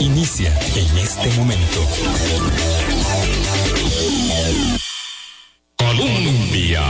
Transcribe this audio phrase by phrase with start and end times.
[0.00, 1.86] Inicia en este momento.
[5.76, 6.82] Colombia.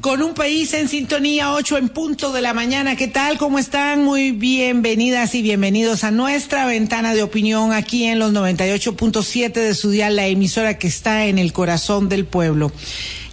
[0.00, 2.96] Con un país en sintonía, 8 en punto de la mañana.
[2.96, 3.38] ¿Qué tal?
[3.38, 4.04] ¿Cómo están?
[4.04, 9.90] Muy bienvenidas y bienvenidos a nuestra ventana de opinión aquí en los 98.7 de su
[9.90, 12.72] día, la emisora que está en el corazón del pueblo.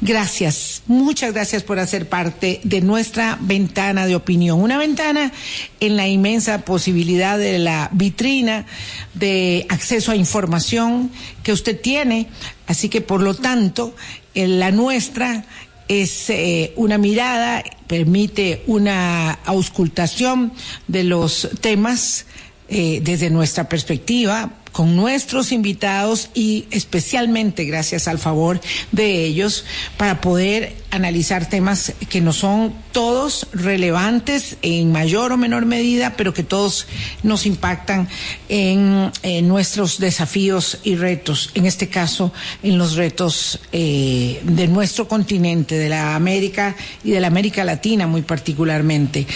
[0.02, 4.62] Gracias, muchas gracias por hacer parte de nuestra ventana de opinión.
[4.62, 5.34] Una ventana
[5.82, 8.66] en la inmensa posibilidad de la vitrina
[9.14, 11.12] de acceso a información
[11.44, 12.28] que usted tiene.
[12.66, 13.94] Así que, por lo tanto,
[14.36, 15.44] la nuestra
[15.90, 20.54] es eh, una mirada, permite una auscultación
[20.88, 22.26] de los temas
[22.70, 28.62] eh, desde nuestra perspectiva, con nuestros invitados y especialmente gracias al favor
[28.92, 29.66] de ellos
[29.98, 36.34] para poder analizar temas que no son todos relevantes en mayor o menor medida, pero
[36.34, 36.88] que todos
[37.24, 38.08] nos impactan
[38.48, 39.12] en,
[39.48, 42.34] nuestros desafíos y retos, en este caso
[42.64, 48.08] en los retos eh, de nuestro continente, de la América y de la América Latina
[48.08, 49.28] muy particularmente,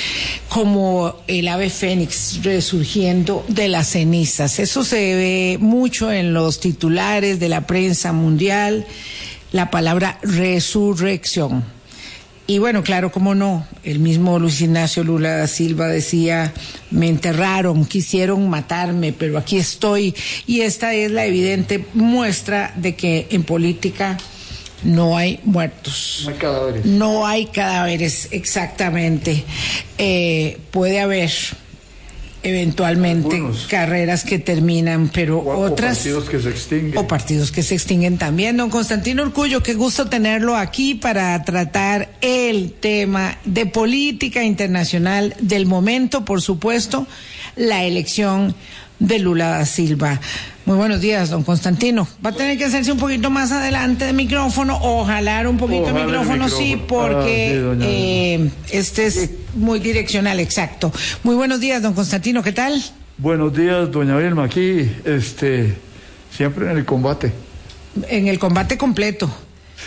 [0.50, 4.60] como el ave fénix resurgiendo de las cenizas.
[4.60, 8.86] Eso se ve mucho en los titulares de la prensa mundial
[9.54, 11.64] la palabra resurrección.
[12.46, 16.52] Y bueno, claro, cómo no, el mismo Luis Ignacio Lula da Silva decía,
[16.92, 20.14] me enterraron, quisieron matarme, pero aquí estoy.
[20.46, 24.18] Y esta es la evidente muestra de que en política
[24.84, 26.24] no hay muertos.
[26.26, 26.86] No hay cadáveres.
[26.86, 29.46] No hay cadáveres, exactamente.
[29.98, 31.32] Eh, puede haber
[32.44, 36.06] eventualmente carreras que terminan, pero otras...
[36.06, 36.98] O partidos que se extinguen.
[36.98, 38.58] O partidos que se extinguen también.
[38.58, 45.66] Don Constantino Urcullo, qué gusto tenerlo aquí para tratar el tema de política internacional del
[45.66, 47.08] momento, por supuesto,
[47.56, 48.56] la elección
[49.00, 50.20] de Lula da Silva.
[50.66, 52.08] Muy buenos días, don Constantino.
[52.26, 55.88] Va a tener que hacerse un poquito más adelante de micrófono o jalar un poquito
[55.88, 60.90] de micrófono, sí, porque ah, eh, este es muy direccional, exacto.
[61.24, 62.82] Muy buenos días, don Constantino, ¿qué tal?
[63.18, 65.76] Buenos días, doña Vilma, aquí, este,
[66.32, 67.34] siempre en el combate.
[68.08, 69.30] En el combate completo.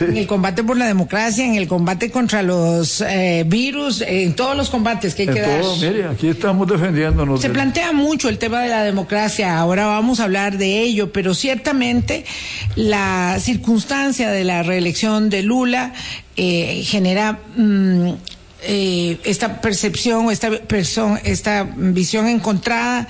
[0.01, 4.57] En el combate por la democracia, en el combate contra los eh, virus, en todos
[4.57, 5.63] los combates que hay que dar.
[5.81, 7.41] Mire, aquí estamos defendiéndonos.
[7.41, 11.35] Se plantea mucho el tema de la democracia, ahora vamos a hablar de ello, pero
[11.35, 12.25] ciertamente
[12.75, 15.93] la circunstancia de la reelección de Lula
[16.37, 18.11] eh, genera mm,
[18.63, 20.51] eh, esta percepción, esta,
[21.25, 23.09] esta visión encontrada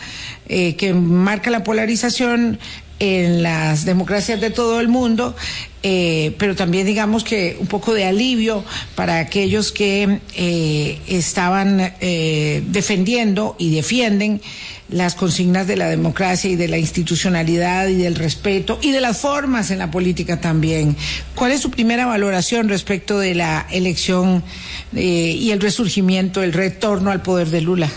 [0.49, 2.61] que marca la polarización
[2.99, 5.37] en las democracias de todo el mundo,
[5.83, 8.65] eh, pero también digamos que un poco de alivio
[8.95, 14.41] para aquellos que eh, estaban eh, defendiendo y defienden
[14.89, 19.19] las consignas de la democracia y de la institucionalidad y del respeto y de las
[19.19, 20.97] formas en la política también.
[21.35, 24.45] ¿Cuál es su primera valoración respecto de la elección
[24.93, 27.91] y el resurgimiento, el retorno al poder de Lula?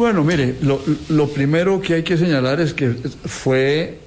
[0.00, 0.80] Bueno, mire, lo,
[1.10, 2.88] lo, primero que hay que señalar es que
[3.26, 3.98] fue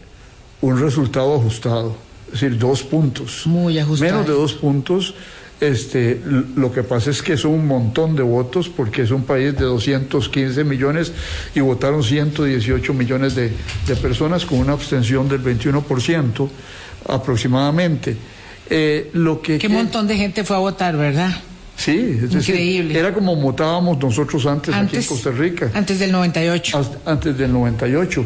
[0.59, 1.95] un resultado ajustado,
[2.33, 3.45] es decir, dos puntos.
[3.45, 4.11] Muy ajustado.
[4.11, 5.13] Menos de dos puntos.
[5.61, 6.19] Este,
[6.55, 9.65] lo que pasa es que son un montón de votos porque es un país de
[9.65, 11.11] 215 millones
[11.53, 13.51] y votaron 118 millones de,
[13.85, 16.49] de personas con una abstención del 21%
[17.07, 18.17] aproximadamente.
[18.67, 21.35] Eh, lo que, Qué montón de gente fue a votar, ¿verdad?
[21.83, 22.97] Sí, es Increíble.
[22.97, 25.69] era como votábamos nosotros antes, aquí en Costa Rica.
[25.73, 27.01] Antes del 98.
[27.05, 28.25] Antes del 98.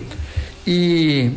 [0.67, 1.31] Y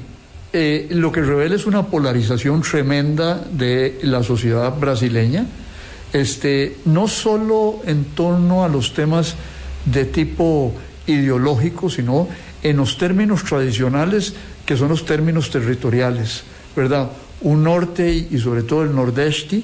[0.53, 5.47] eh, lo que revela es una polarización tremenda de la sociedad brasileña,
[6.13, 9.37] este, no solo en torno a los temas
[9.87, 10.75] de tipo
[11.07, 12.29] ideológico, sino
[12.63, 14.35] en los términos tradicionales
[14.67, 16.43] que son los términos territoriales,
[16.77, 17.11] ¿verdad?
[17.41, 19.63] Un norte y sobre todo el nordeste,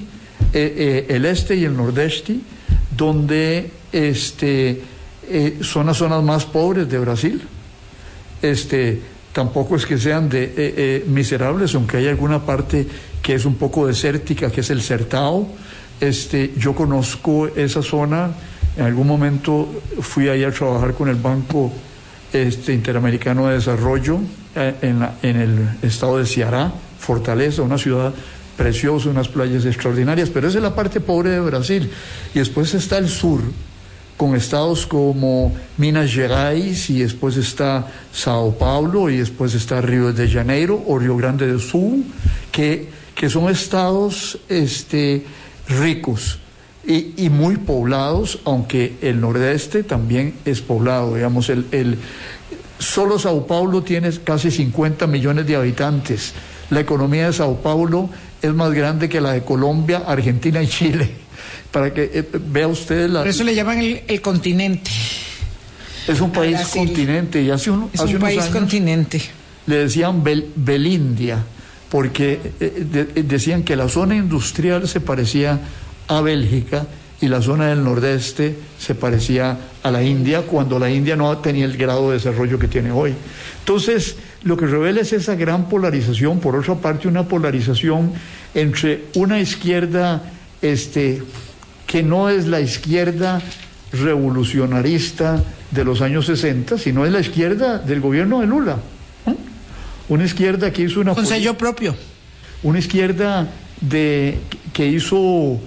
[0.53, 2.37] eh, eh, el este y el nordeste,
[2.95, 4.81] donde este,
[5.61, 7.41] son las zonas más pobres de Brasil.
[8.41, 9.01] Este,
[9.37, 12.87] tampoco es que sean de, eh, eh, miserables, aunque hay alguna parte
[13.21, 15.47] que es un poco desértica, que es el Certao.
[16.01, 18.31] Este, yo conozco esa zona,
[18.75, 19.69] en algún momento
[20.01, 21.71] fui ahí a trabajar con el Banco
[22.33, 24.19] este, Interamericano de Desarrollo
[24.55, 28.13] eh, en, en el estado de Ceará, Fortaleza, una ciudad
[28.57, 31.89] preciosa, unas playas extraordinarias, pero esa es la parte pobre de Brasil.
[32.33, 33.41] Y después está el sur,
[34.17, 40.27] con estados como Minas Gerais y después está Sao Paulo y después está Río de
[40.27, 42.03] Janeiro o Río Grande do Sul,
[42.51, 45.23] que, que son estados este,
[45.69, 46.39] ricos
[46.83, 51.97] y, y, muy poblados, aunque el nordeste también es poblado, digamos, el, el
[52.79, 56.33] solo Sao Paulo tiene casi 50 millones de habitantes.
[56.69, 58.09] La economía de Sao Paulo
[58.41, 61.09] es más grande que la de Colombia, Argentina y Chile.
[61.71, 63.19] Para que eh, vea usted la...
[63.19, 64.91] Por eso le llaman el, continente.
[66.07, 69.21] Es un país continente y hace, un, es un país continente.
[69.65, 70.23] Le decían
[70.55, 71.43] Belindia
[71.89, 75.59] porque eh, decían que la zona industrial se parecía
[76.07, 76.87] a Bélgica
[77.19, 81.65] y la zona del nordeste se parecía a la India cuando la India no tenía
[81.65, 83.13] el grado de desarrollo que tiene hoy.
[83.59, 84.15] Entonces,
[84.47, 88.13] lo que revela es esa gran polarización, por otra parte una polarización
[88.53, 90.23] entre una izquierda
[90.61, 91.21] este,
[91.85, 93.41] que no es la izquierda
[93.91, 98.77] revolucionarista de los años 60, sino es la izquierda del gobierno de Lula.
[100.09, 101.13] Una izquierda que hizo una...
[101.13, 101.95] Con sello propio.
[102.63, 103.47] Una izquierda
[103.81, 104.39] de,
[104.73, 105.59] que hizo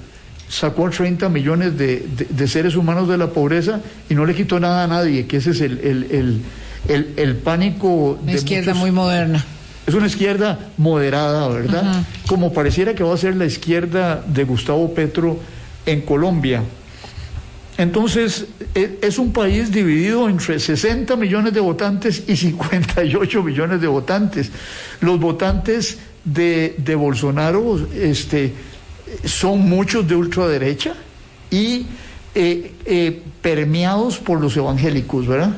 [0.48, 4.86] sacó 30 millones de, seres humanos de la pobreza y no le quitó nada a
[4.86, 6.40] nadie, que ese es el, el, el,
[6.88, 8.18] el, pánico.
[8.22, 9.44] Una izquierda muy moderna.
[9.86, 12.04] Es una izquierda moderada, ¿verdad?
[12.26, 15.40] Como pareciera que va a ser la izquierda de Gustavo Petro
[15.86, 16.62] en Colombia.
[17.78, 23.86] Entonces, e, es un país dividido entre 60 millones de votantes y 58 millones de
[23.86, 24.50] votantes.
[25.00, 28.52] Los votantes de, de Bolsonaro este,
[29.24, 30.94] son muchos de ultraderecha
[31.50, 31.86] y
[32.34, 35.56] eh, eh, permeados por los evangélicos, ¿verdad?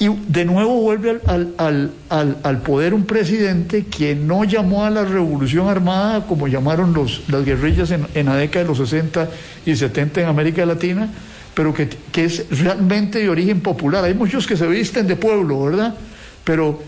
[0.00, 4.90] Y de nuevo vuelve al, al, al, al, poder un presidente que no llamó a
[4.90, 9.28] la revolución armada como llamaron los, las guerrillas en, en, la década de los 60
[9.66, 11.08] y 70 en América Latina,
[11.52, 14.04] pero que, que es realmente de origen popular.
[14.04, 15.96] Hay muchos que se visten de pueblo, ¿verdad?
[16.44, 16.80] Pero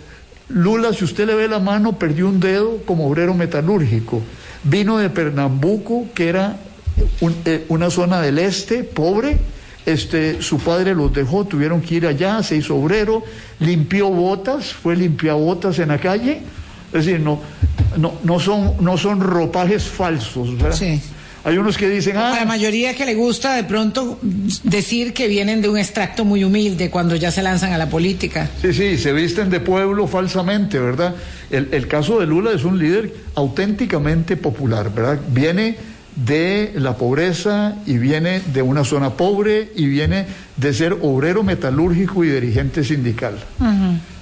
[0.48, 4.20] Lula, si usted le ve la mano, perdió un dedo como obrero metalúrgico.
[4.64, 6.56] Vino de Pernambuco, que era
[7.44, 9.38] eh, una zona del este, pobre.
[9.86, 13.24] Este, su padre los dejó, tuvieron que ir allá, se hizo obrero,
[13.60, 16.42] limpió botas, fue botas en la calle.
[16.92, 17.40] Es decir, no,
[17.96, 20.76] no, no, son, no son ropajes falsos, ¿verdad?
[20.76, 21.00] Sí.
[21.42, 22.34] Hay unos que dicen, ah.
[22.38, 24.18] la mayoría que le gusta de pronto
[24.62, 28.50] decir que vienen de un extracto muy humilde cuando ya se lanzan a la política.
[28.60, 31.14] Sí, sí, se visten de pueblo falsamente, ¿verdad?
[31.50, 35.18] El, el caso de Lula es un líder auténticamente popular, ¿verdad?
[35.30, 35.76] Viene
[36.16, 40.26] de la pobreza y viene de una zona pobre y viene
[40.56, 43.34] de ser obrero metalúrgico y dirigente sindical.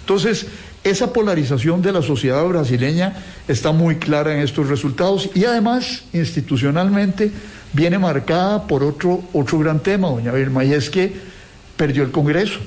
[0.01, 0.47] Entonces,
[0.85, 3.15] esa polarización de la sociedad brasileña
[3.49, 7.31] está muy clara en estos resultados y además institucionalmente
[7.73, 11.13] viene marcada por otro, otro gran tema, doña Vilma, y es que
[11.77, 12.61] perdió el Congreso,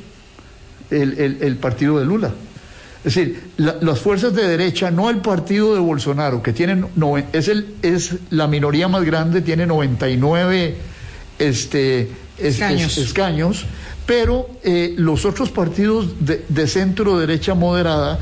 [0.89, 2.31] el, partido de Lula.
[3.03, 6.85] Es decir, las fuerzas de derecha, no el partido de Bolsonaro, que tienen,
[7.33, 10.75] es, el, es la minoría más grande, tiene 99
[11.39, 13.65] este, escaños.
[14.05, 18.19] pero eh, los otros partidos de, centro derecha moderada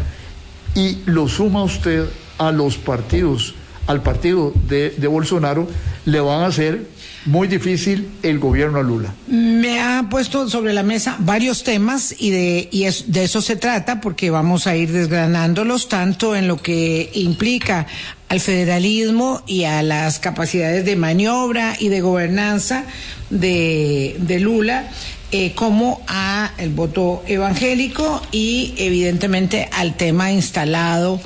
[0.75, 2.05] y lo suma usted
[2.37, 3.55] a los partidos,
[3.85, 5.67] al partido de, Bolsonaro,
[6.05, 6.85] le van a hacer
[7.25, 9.13] muy difícil el gobierno Lula.
[9.27, 14.01] Me ha puesto sobre la mesa varios temas y de y de eso se trata
[14.01, 17.87] porque vamos a ir desgranándolos tanto en lo que implica
[18.29, 22.85] al federalismo y a las capacidades de maniobra y de gobernanza
[23.29, 24.89] de, de Lula
[25.31, 31.21] eh, como a el voto evangélico y evidentemente al tema instalado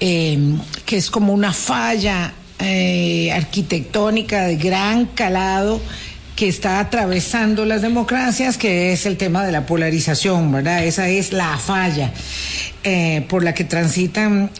[0.00, 2.32] em, que es como una falla
[2.64, 5.80] eh, arquitectónica de gran calado
[6.36, 10.84] que está atravesando las democracias, que es el tema de la polarización, ¿verdad?
[10.84, 12.12] Esa es la falla
[12.82, 14.50] eh, por la que transitan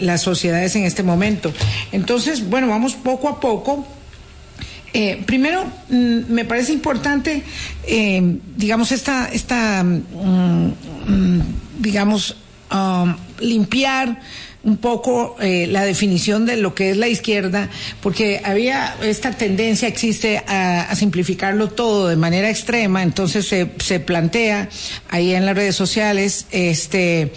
[0.00, 1.52] las sociedades en este momento.
[1.90, 3.84] Entonces, bueno, vamos poco a poco
[4.94, 7.42] eh, primero, mm, me parece importante,
[7.86, 10.72] eh, digamos, esta, esta mm,
[11.06, 11.40] mm,
[11.78, 12.36] digamos,
[12.72, 14.20] um, limpiar
[14.68, 17.68] un poco eh, la definición de lo que es la izquierda,
[18.00, 24.68] porque había esta tendencia, existe a, simplificarlo todo de manera extrema, entonces se, se plantea
[25.08, 27.32] ahí en las redes sociales este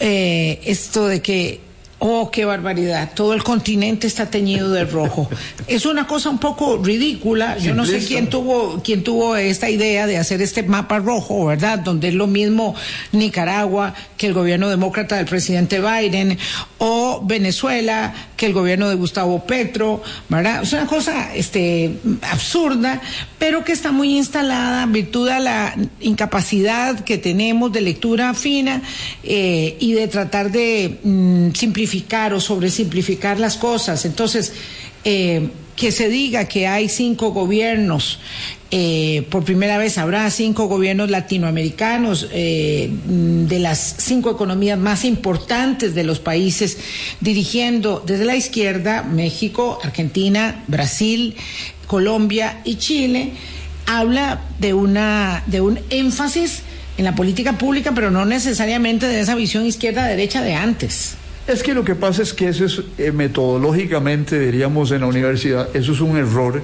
[0.00, 1.67] esto de que
[2.00, 3.10] Oh, qué barbaridad.
[3.14, 5.28] Todo el continente está teñido de rojo.
[5.66, 7.58] Es una cosa un poco ridícula.
[7.58, 11.78] Yo no sé quién tuvo, quién tuvo esta idea de hacer este mapa rojo, ¿verdad?
[11.80, 12.74] Donde es lo mismo
[13.12, 16.38] Nicaragua que el gobierno demócrata del presidente Biden
[16.78, 20.62] o Venezuela que el gobierno de Gustavo Petro, ¿verdad?
[20.62, 23.00] Es una cosa, este, absurda,
[23.38, 28.82] pero que está muy instalada en virtud de la incapacidad que tenemos de lectura fina
[29.22, 34.04] eh, y de tratar de mm, simplificar o sobresimplificar las cosas.
[34.04, 34.52] Entonces,
[35.04, 35.48] eh,
[35.78, 38.18] que se diga que hay cinco gobiernos,
[38.70, 45.94] eh, por primera vez habrá cinco gobiernos latinoamericanos eh, de las cinco economías más importantes
[45.94, 46.76] de los países,
[47.20, 51.34] dirigiendo desde la izquierda México, Argentina, Brasil,
[51.86, 53.32] Colombia y Chile,
[53.86, 56.60] habla de una de un énfasis
[56.98, 61.14] en la política pública, pero no necesariamente de esa visión izquierda-derecha de antes.
[61.46, 65.74] Es que lo que pasa es que eso es eh, metodológicamente, diríamos en la universidad,
[65.74, 66.62] eso es un error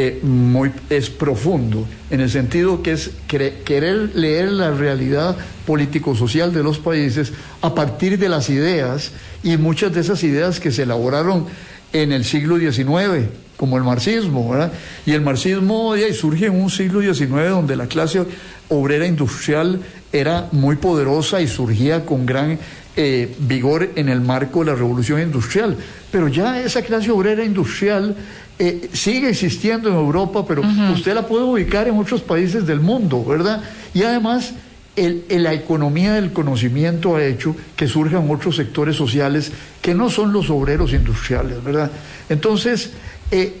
[0.00, 5.36] eh, es profundo, en el sentido que es querer leer la realidad
[5.66, 9.12] político-social de los países a partir de las ideas
[9.42, 11.46] y muchas de esas ideas que se elaboraron
[11.92, 14.72] en el siglo XIX, como el marxismo, ¿verdad?
[15.04, 18.24] Y el marxismo y surge en un siglo XIX donde la clase
[18.68, 19.80] obrera industrial
[20.12, 22.58] era muy poderosa y surgía con gran
[22.96, 25.76] eh, vigor en el marco de la revolución industrial.
[26.10, 28.16] Pero ya esa clase obrera industrial
[28.58, 30.62] eh, sigue existiendo en Europa, pero
[30.92, 33.62] usted la puede ubicar en otros países del mundo, ¿verdad?
[33.94, 34.54] Y además,
[34.96, 40.32] el, la economía del conocimiento ha hecho que surjan otros sectores sociales que no son
[40.32, 41.90] los obreros industriales, ¿verdad?
[42.28, 42.90] Entonces,
[43.30, 43.54] eh,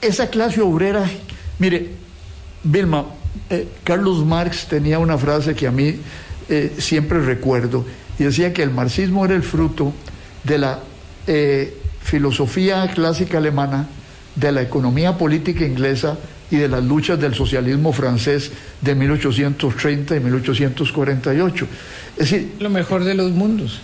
[0.00, 1.08] esa clase obrera,
[1.58, 1.90] mire,
[2.62, 3.06] Vilma,
[3.82, 5.96] Carlos Marx tenía una frase que a mí
[6.78, 7.84] siempre recuerdo,
[8.18, 9.92] y decía que el marxismo era el fruto
[10.44, 10.80] de la
[11.26, 13.88] eh, filosofía clásica alemana,
[14.36, 16.18] de la economía política inglesa
[16.50, 18.50] y de las luchas del socialismo francés
[18.80, 21.66] de 1830 y 1848.
[22.16, 23.80] Es decir, lo mejor de los mundos.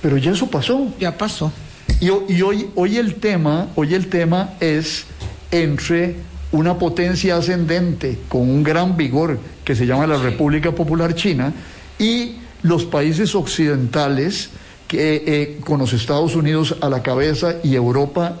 [0.00, 0.92] Pero ya eso pasó.
[0.98, 1.52] Ya pasó.
[2.00, 5.06] Y, y hoy, hoy el tema, hoy el tema es
[5.50, 6.16] entre
[6.52, 11.52] una potencia ascendente con un gran vigor que se llama la República Popular China
[11.98, 14.50] y los países occidentales,
[14.86, 18.38] que, eh, con los Estados Unidos a la cabeza y Europa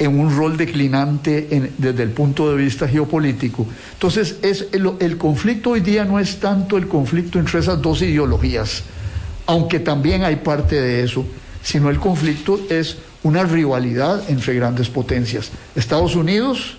[0.00, 3.66] en un rol declinante desde el punto de vista geopolítico.
[3.92, 8.82] Entonces, es, el, conflicto hoy día no es tanto el conflicto entre esas dos ideologías,
[9.44, 11.26] aunque también hay parte de eso,
[11.62, 15.50] sino el conflicto es una rivalidad entre grandes potencias.
[15.74, 16.78] Estados Unidos,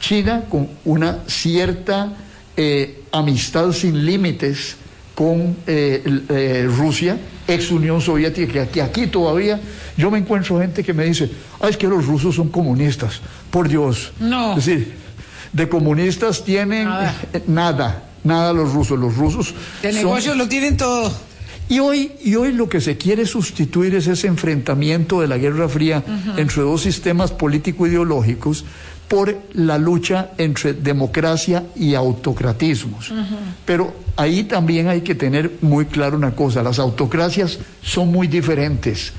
[0.00, 2.14] China, con una cierta
[2.56, 4.76] eh, amistad sin límites
[5.16, 7.18] con eh, eh, Rusia,
[7.48, 9.58] ex Unión Soviética, que aquí todavía
[9.96, 13.66] yo me encuentro gente que me dice, ah, es que los rusos son comunistas, por
[13.66, 14.12] Dios.
[14.20, 14.50] No.
[14.50, 14.92] Es decir,
[15.54, 16.86] de comunistas tienen
[17.46, 18.98] nada, nada, los rusos.
[18.98, 19.54] Los rusos.
[19.80, 21.10] De negocios lo tienen todo.
[21.70, 25.68] Y hoy, y hoy lo que se quiere sustituir es ese enfrentamiento de la Guerra
[25.68, 26.04] Fría
[26.36, 28.66] entre dos sistemas político-ideológicos
[29.08, 33.12] por la lucha entre democracia y autocratismos.
[33.64, 39.12] Pero ahí también hay que tener muy claro una cosa, las autocracias son muy diferentes.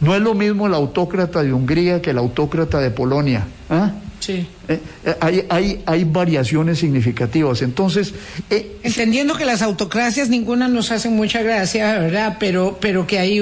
[0.00, 3.46] No es lo mismo el autócrata de Hungría que el autócrata de Polonia.
[3.68, 3.92] ¿ah?
[4.18, 4.46] Sí.
[4.68, 7.62] Eh, eh, hay, hay, hay, variaciones significativas.
[7.62, 8.14] Entonces.
[8.50, 12.36] Eh, Entendiendo que las autocracias ninguna nos hacen mucha gracia, ¿verdad?
[12.38, 13.40] Pero, pero que hay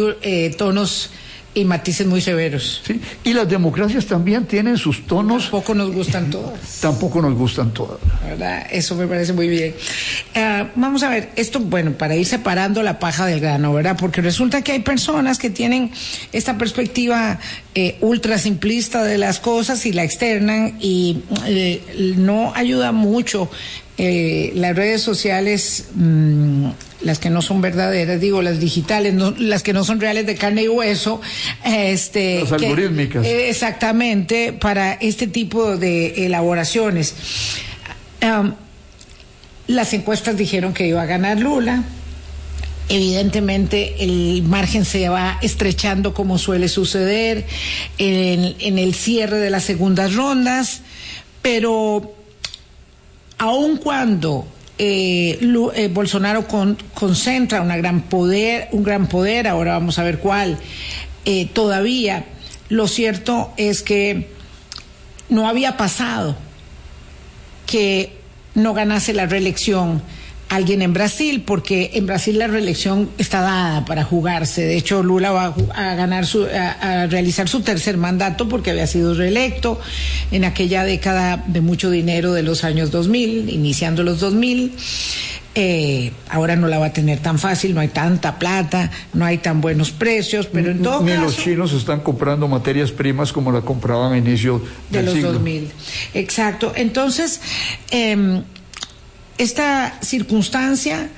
[0.56, 1.10] tonos
[1.54, 2.82] y matices muy severos.
[2.86, 5.44] Sí, y las democracias también tienen sus tonos.
[5.44, 6.80] Tampoco nos gustan todas.
[6.80, 7.98] Tampoco nos gustan todas.
[8.24, 8.66] ¿Verdad?
[8.70, 9.74] Eso me parece muy bien.
[10.36, 13.96] Uh, vamos a ver, esto, bueno, para ir separando la paja del grano, ¿verdad?
[13.98, 15.90] Porque resulta que hay personas que tienen
[16.32, 17.38] esta perspectiva
[17.80, 21.80] eh, ultra simplista de las cosas y la externan y eh,
[22.16, 23.48] no ayuda mucho
[23.98, 26.70] eh, las redes sociales, mmm,
[27.02, 30.34] las que no son verdaderas, digo, las digitales, no, las que no son reales de
[30.34, 31.20] carne y hueso,
[31.64, 33.24] este, las algorítmicas.
[33.24, 37.14] Eh, exactamente, para este tipo de elaboraciones.
[38.22, 38.54] Um,
[39.68, 41.84] las encuestas dijeron que iba a ganar Lula.
[42.88, 47.46] Evidentemente el margen se va estrechando como suele suceder
[47.98, 50.80] en, en el cierre de las segundas rondas,
[51.42, 52.14] pero
[53.38, 54.46] aun cuando
[54.78, 55.38] eh,
[55.74, 56.46] eh, Bolsonaro
[56.94, 60.56] concentra una gran poder, un gran poder, ahora vamos a ver cuál,
[61.24, 62.26] eh, todavía
[62.68, 64.30] lo cierto es que
[65.28, 66.36] no había pasado
[67.66, 68.16] que
[68.54, 70.02] no ganase la reelección
[70.48, 74.62] alguien en Brasil, porque en Brasil la reelección está dada para jugarse.
[74.62, 79.14] De hecho, Lula va a, ganar su, a, realizar su tercer mandato porque había sido
[79.14, 79.80] reelecto
[80.30, 84.72] en aquella década de mucho dinero de los años 2000, iniciando los 2000.
[85.54, 89.38] Eh, ahora no la va a tener tan fácil, no hay tanta plata, no hay
[89.38, 93.62] tan buenos precios, pero en todo Ni los chinos están comprando materias primas como la
[93.62, 95.32] compraban a inicio de los siglo.
[95.32, 95.68] 2000.
[96.14, 96.72] Exacto.
[96.76, 97.40] Entonces,
[97.90, 98.42] eh,
[99.38, 101.08] esta circunstancia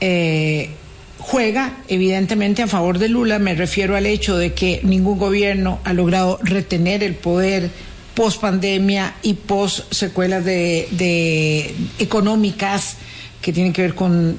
[0.00, 0.70] eh,
[1.18, 5.92] juega evidentemente a favor de Lula, me refiero al hecho de que ningún gobierno ha
[5.92, 7.70] logrado retener el poder
[8.14, 12.96] post pandemia y post secuelas de, de económicas
[13.40, 14.36] que tienen que ver con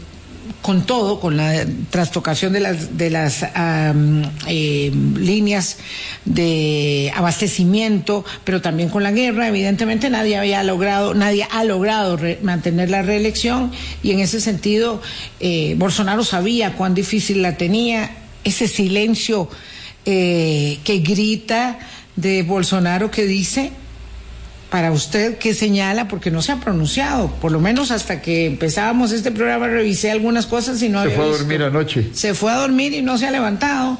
[0.62, 3.46] con todo, con la trastocación de las, de las
[4.48, 5.78] eh, líneas
[6.26, 12.90] de abastecimiento, pero también con la guerra, evidentemente nadie había logrado, nadie ha logrado mantener
[12.90, 13.72] la reelección
[14.04, 15.02] y en ese sentido
[15.40, 18.12] eh, Bolsonaro sabía cuán difícil la tenía,
[18.44, 19.50] ese silencio
[20.06, 21.80] eh, que grita
[22.16, 23.72] de Bolsonaro que dice
[24.72, 29.12] para usted qué señala, porque no se ha pronunciado, por lo menos hasta que empezábamos
[29.12, 32.08] este programa revisé algunas cosas y no se fue a dormir anoche.
[32.13, 33.98] Se fue a dormir y no se ha levantado.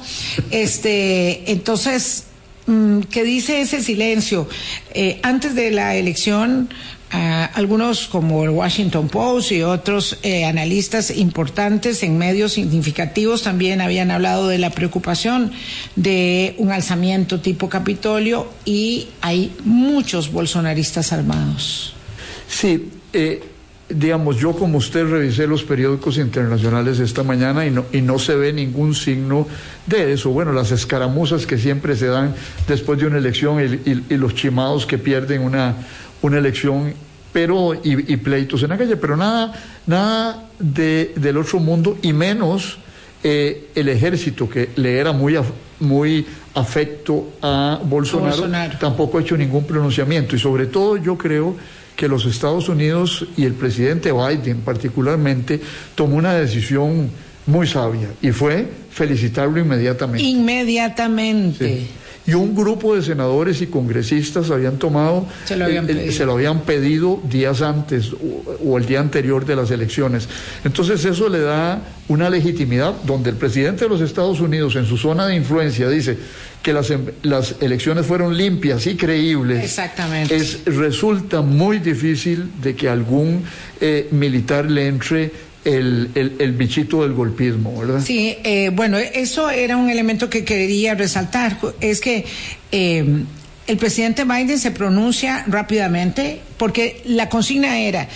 [0.50, 2.24] Este, entonces,
[2.66, 4.48] mm, ¿qué dice ese silencio?
[4.94, 6.70] Eh, antes de la elección
[7.12, 14.10] algunos como el Washington Post y otros eh, analistas importantes en medios significativos también habían
[14.10, 15.52] hablado de la preocupación
[15.94, 21.94] de un alzamiento tipo Capitolio y hay muchos bolsonaristas armados.
[22.48, 23.42] Sí, eh,
[23.90, 28.36] digamos, yo como usted revisé los periódicos internacionales esta mañana y no, y no se
[28.36, 29.46] ve ningún signo
[29.86, 30.30] de eso.
[30.30, 32.34] Bueno, las escaramuzas que siempre se dan
[32.66, 35.76] después de una elección y los chimados que pierden una
[36.22, 36.94] una elección
[37.32, 39.52] pero y, pleitos en la calle, pero nada,
[39.86, 42.78] nada de, del otro mundo y menos
[43.24, 45.38] eh, el ejército que le era muy,
[45.80, 50.36] muy afecto a Bolsonaro, tampoco ha hecho ningún pronunciamiento.
[50.36, 51.56] Y sobre todo yo creo
[51.96, 55.60] que los Estados Unidos y el presidente Biden particularmente
[55.94, 57.10] tomó una decisión
[57.46, 60.22] muy sabia y fue felicitarlo inmediatamente.
[60.22, 61.86] Inmediatamente
[62.26, 66.12] y un grupo de senadores y congresistas habían tomado, se lo habían, pedido.
[66.12, 68.12] Se lo habían pedido días antes
[68.64, 70.28] o, el día anterior de las elecciones.
[70.64, 74.96] Entonces eso le da una legitimidad donde el presidente de los Estados Unidos en su
[74.96, 76.16] zona de influencia dice
[76.62, 79.64] que las, em, las elecciones fueron limpias y creíbles.
[79.64, 80.36] Exactamente.
[80.36, 83.42] Es, resulta muy difícil de que algún
[83.80, 85.32] eh, militar le entre
[85.64, 88.02] el, el, bichito del golpismo, ¿verdad?
[88.04, 91.58] Sí, eh, bueno, eso era un elemento que quería resaltar.
[91.80, 92.24] Es que
[92.72, 93.24] eh,
[93.66, 98.08] el presidente Biden se pronuncia rápidamente porque la consigna era,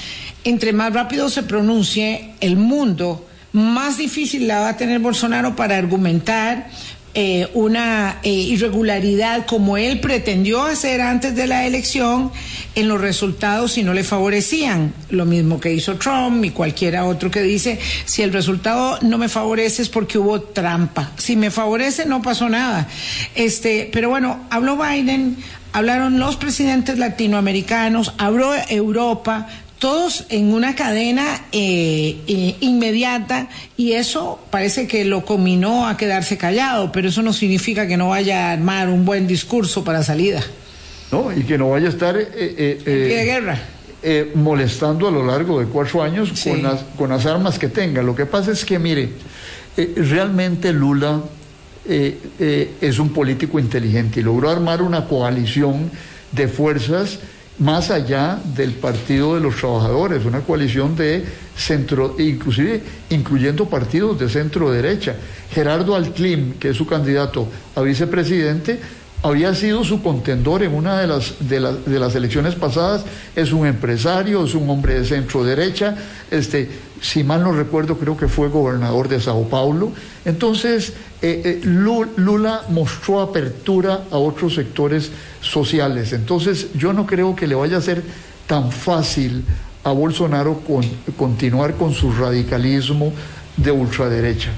[0.45, 5.77] entre más rápido se pronuncie el mundo, más difícil la va a tener Bolsonaro para
[5.77, 6.69] argumentar
[7.19, 12.31] eh, una eh, irregularidad como él pretendió hacer antes de la elección
[12.77, 14.93] en los resultados si no le favorecían.
[15.11, 19.29] Lo mismo que hizo Trump y cualquiera otro que dice, si el resultado no me
[19.29, 21.11] favorece es porque hubo trampa.
[21.17, 22.87] Si me favorece no pasó nada.
[23.35, 25.39] Este, pero bueno, habló Biden,
[25.73, 34.39] hablaron los presidentes latinoamericanos, habló Europa, todos en una cadena eh, eh, inmediata y eso
[34.51, 38.53] parece que lo combinó a quedarse callado, pero eso no significa que no vaya a
[38.53, 40.43] armar un buen discurso para salida.
[41.13, 43.61] No, y que no vaya a estar eh, de guerra.
[44.35, 48.03] molestando a lo largo de cuatro años con, las, con las armas que tenga.
[48.03, 49.11] Lo que pasa es que, mire,
[49.77, 51.21] realmente Lula
[51.87, 55.91] es un político inteligente y logró armar una coalición
[56.33, 57.21] de fuerzas
[57.59, 61.25] más allá del Partido de los Trabajadores, una coalición de
[61.57, 65.17] centro, inclusive incluyendo partidos de centro derecha.
[65.53, 68.79] Gerardo Alclim, que es su candidato a vicepresidente,
[69.23, 73.67] había sido su contendor en una de las, de, de, las elecciones pasadas, es un
[73.67, 75.97] empresario, es un hombre de centro derecha,
[76.31, 76.69] este,
[77.01, 79.93] si mal no recuerdo creo que fue gobernador de Sao Paulo.
[80.25, 86.13] Entonces, eh, eh, Lula mostró apertura a otros sectores sociales.
[86.13, 88.03] Entonces, yo no creo que le vaya a ser
[88.47, 89.45] tan fácil
[89.85, 90.63] a Bolsonaro
[91.17, 93.13] continuar con su radicalismo
[93.57, 94.51] de ultraderecha.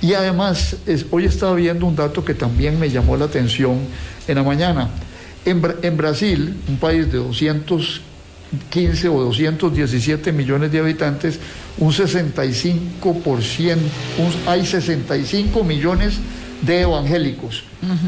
[0.00, 0.76] Y además,
[1.10, 3.78] hoy estaba viendo un dato que también me llamó la atención
[4.28, 4.90] en la mañana.
[5.44, 11.38] En, en Brasil, un país de 215 o 217 millones de habitantes,
[11.78, 13.76] un 65%,
[14.46, 16.18] hay 65 millones
[16.62, 17.64] de evangélicos.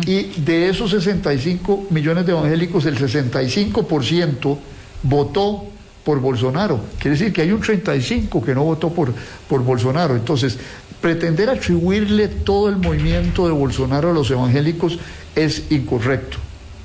[0.07, 4.59] Y de esos 65 millones de evangélicos, el 65%
[5.03, 5.65] votó
[6.09, 6.81] por Bolsonaro.
[6.99, 9.13] Quiere decir que hay un 35 que no votó por,
[9.47, 10.17] por Bolsonaro.
[10.17, 10.57] Entonces,
[11.03, 14.99] pretender atribuirle todo el movimiento de Bolsonaro a los evangélicos
[15.37, 16.39] es incorrecto,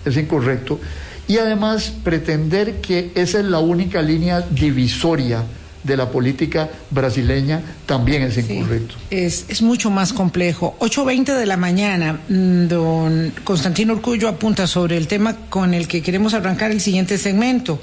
[0.04, 0.78] es incorrecto.
[1.26, 5.42] Y además pretender que esa es la única línea divisoria
[5.84, 8.96] de la política brasileña también es incorrecto.
[9.10, 10.76] es, es, mucho más complejo.
[10.80, 16.02] 8.20 de la mañana, mm, don Constantino Urcullo apunta sobre el tema con el que
[16.02, 17.80] queremos arrancar el siguiente segmento.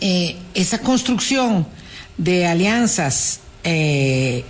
[0.00, 1.66] Eh, esa construcción
[2.18, 4.44] de alianzas eh,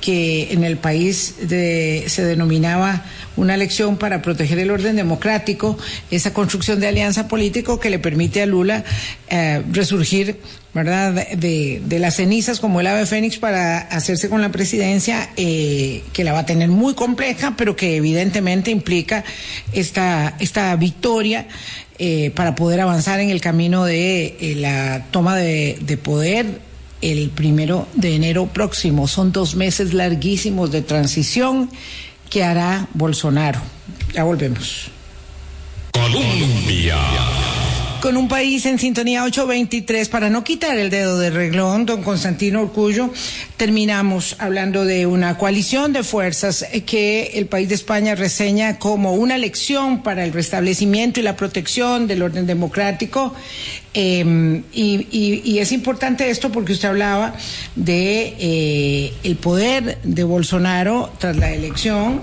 [0.00, 3.04] que en el país se denominaba
[3.36, 5.78] una elección para proteger el orden democrático,
[6.10, 8.84] esa construcción de alianza político que le permite a Lula
[9.28, 10.40] eh, resurgir
[10.74, 11.12] ¿verdad?
[11.36, 16.32] De, las cenizas como el ave fénix para hacerse con la presidencia, eh, que la
[16.32, 19.24] va a tener muy compleja, pero que evidentemente implica
[19.72, 21.48] esta, esta victoria
[21.98, 26.60] eh, para poder avanzar en el camino de eh, la toma de, de poder
[27.00, 29.08] el primero de enero próximo.
[29.08, 31.70] Son dos meses larguísimos de transición
[32.30, 33.60] que hará Bolsonaro.
[34.12, 34.90] Ya volvemos.
[35.92, 36.96] Colombia
[38.00, 40.08] con un país en sintonía 823.
[40.08, 43.10] Para no quitar el dedo de reglón, don Constantino Orcullo,
[43.56, 49.38] terminamos hablando de una coalición de fuerzas que el país de España reseña como una
[49.38, 53.34] lección para el restablecimiento y la protección del orden democrático.
[53.94, 57.34] Em, y, es importante esto porque usted hablaba
[57.74, 62.22] de eh, el poder de Bolsonaro tras la elección,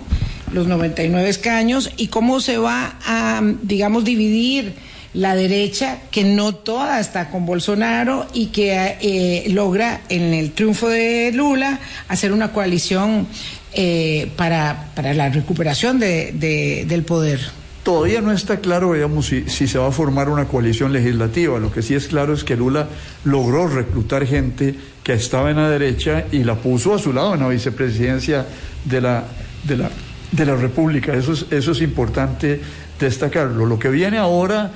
[0.53, 4.84] los 99 escaños, y cómo se va a, digamos, dividir
[5.15, 10.89] la derecha, que no toda está con Bolsonaro y que eh, logra en el triunfo
[10.89, 13.25] de Lula hacer una coalición
[13.73, 17.39] eh, para, para, la recuperación de, del poder.
[17.83, 21.59] Todavía no está claro, digamos, si, si, se va a formar una coalición legislativa.
[21.59, 22.89] Lo que sí es claro es que Lula
[23.23, 27.41] logró reclutar gente que estaba en la derecha y la puso a su lado en
[27.41, 28.45] la vicepresidencia
[28.83, 29.23] de la,
[29.63, 29.91] de la,
[30.31, 31.13] de la República.
[31.13, 32.59] Eso es, eso es importante
[32.99, 33.65] destacarlo.
[33.65, 34.71] Lo que viene ahora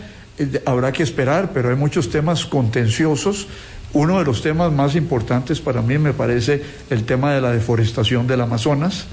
[0.65, 3.47] habrá que esperar, pero hay muchos temas contenciosos.
[3.93, 8.27] Uno de los temas más importantes para mí me parece el tema de la deforestación
[8.27, 9.05] del Amazonas.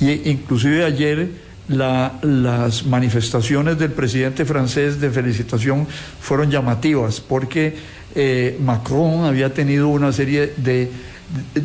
[0.00, 1.28] Y inclusive ayer
[1.68, 5.86] las manifestaciones del presidente francés de felicitación
[6.20, 7.76] fueron llamativas porque
[8.14, 10.90] eh, Macron había tenido una serie de,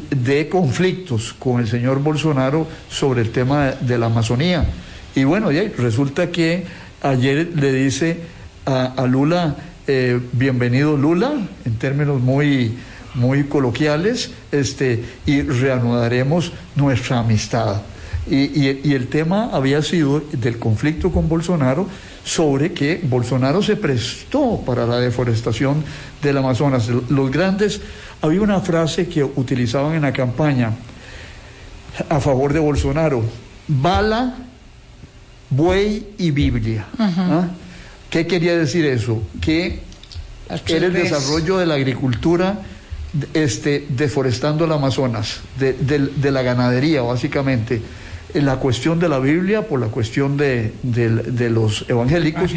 [0.10, 4.66] de, conflictos con el señor Bolsonaro sobre el tema de, la Amazonía.
[5.16, 6.66] Y bueno, resulta que
[7.02, 8.18] ayer le dice
[8.68, 9.56] a, Lula,
[9.88, 11.32] eh, bienvenido Lula,
[11.64, 12.78] en términos muy,
[13.16, 17.82] muy coloquiales, este, y reanudaremos nuestra amistad.
[18.30, 21.88] Y, y, el tema había sido del conflicto con Bolsonaro
[22.26, 25.82] sobre que Bolsonaro se prestó para la deforestación
[26.22, 26.90] del Amazonas.
[26.90, 27.80] Los grandes,
[28.22, 30.74] había una frase que utilizaban en la campaña
[32.10, 33.24] a favor de Bolsonaro,
[33.66, 34.36] bala,
[35.50, 36.86] buey y Biblia.
[38.10, 39.22] ¿Qué quería decir eso?
[39.42, 39.80] Que
[40.68, 42.62] era el desarrollo de la agricultura
[43.34, 47.82] este, deforestando el Amazonas, de, la ganadería básicamente.
[48.34, 50.74] En la cuestión de la Biblia por la cuestión de,
[51.52, 52.52] los evangélicos,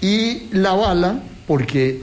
[0.00, 2.00] y la bala porque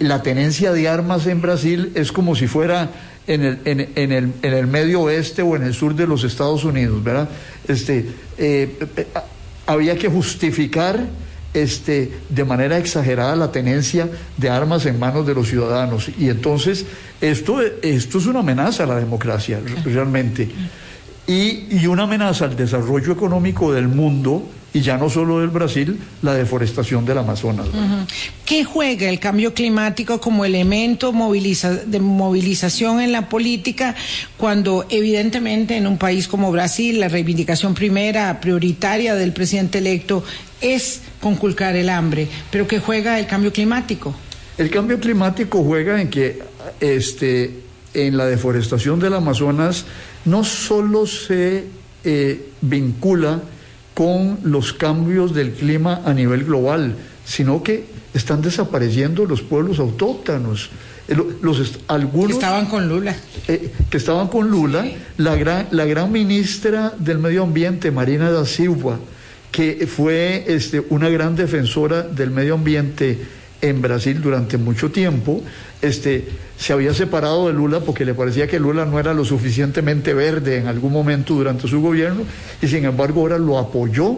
[0.00, 2.90] la tenencia de armas en Brasil es como si fuera
[3.26, 6.64] en el, en, el, en el medio oeste o en el sur de los Estados
[6.64, 7.28] Unidos, ¿verdad?
[7.66, 9.06] Este, eh, eh,
[9.66, 11.06] había que justificar
[11.54, 16.10] este, de manera exagerada la tenencia de armas en manos de los ciudadanos.
[16.18, 16.84] Y entonces
[17.20, 20.48] esto, esto es una amenaza a la democracia, realmente.
[21.26, 25.96] Y, y una amenaza al desarrollo económico del mundo y ya no solo del Brasil,
[26.20, 27.68] la deforestación del Amazonas.
[28.44, 33.94] ¿Qué juega el cambio climático como elemento de movilización en la política
[34.36, 40.24] cuando evidentemente en un país como Brasil la reivindicación primera, prioritaria del presidente electo
[40.60, 42.28] es conculcar el hambre?
[42.50, 44.14] Pero ¿qué juega el cambio climático?
[44.58, 46.38] El cambio climático juega en que
[46.80, 47.60] este,
[47.94, 49.86] en la deforestación del Amazonas
[50.26, 51.64] no solo se
[52.04, 53.40] eh, vincula
[53.94, 60.68] con los cambios del clima a nivel global, sino que están desapareciendo los pueblos autóctonos.
[61.08, 63.16] Eh, los, algunos, que estaban con Lula.
[63.48, 68.44] Eh, que estaban con Lula, la, gran, la gran ministra del Medio Ambiente, Marina da
[68.44, 68.98] Silva,
[69.54, 73.16] que fue este, una gran defensora del medio ambiente
[73.60, 75.44] en Brasil durante mucho tiempo,
[75.80, 76.24] este,
[76.58, 80.56] se había separado de Lula porque le parecía que Lula no era lo suficientemente verde
[80.56, 82.22] en algún momento durante su gobierno
[82.60, 84.16] y sin embargo ahora lo apoyó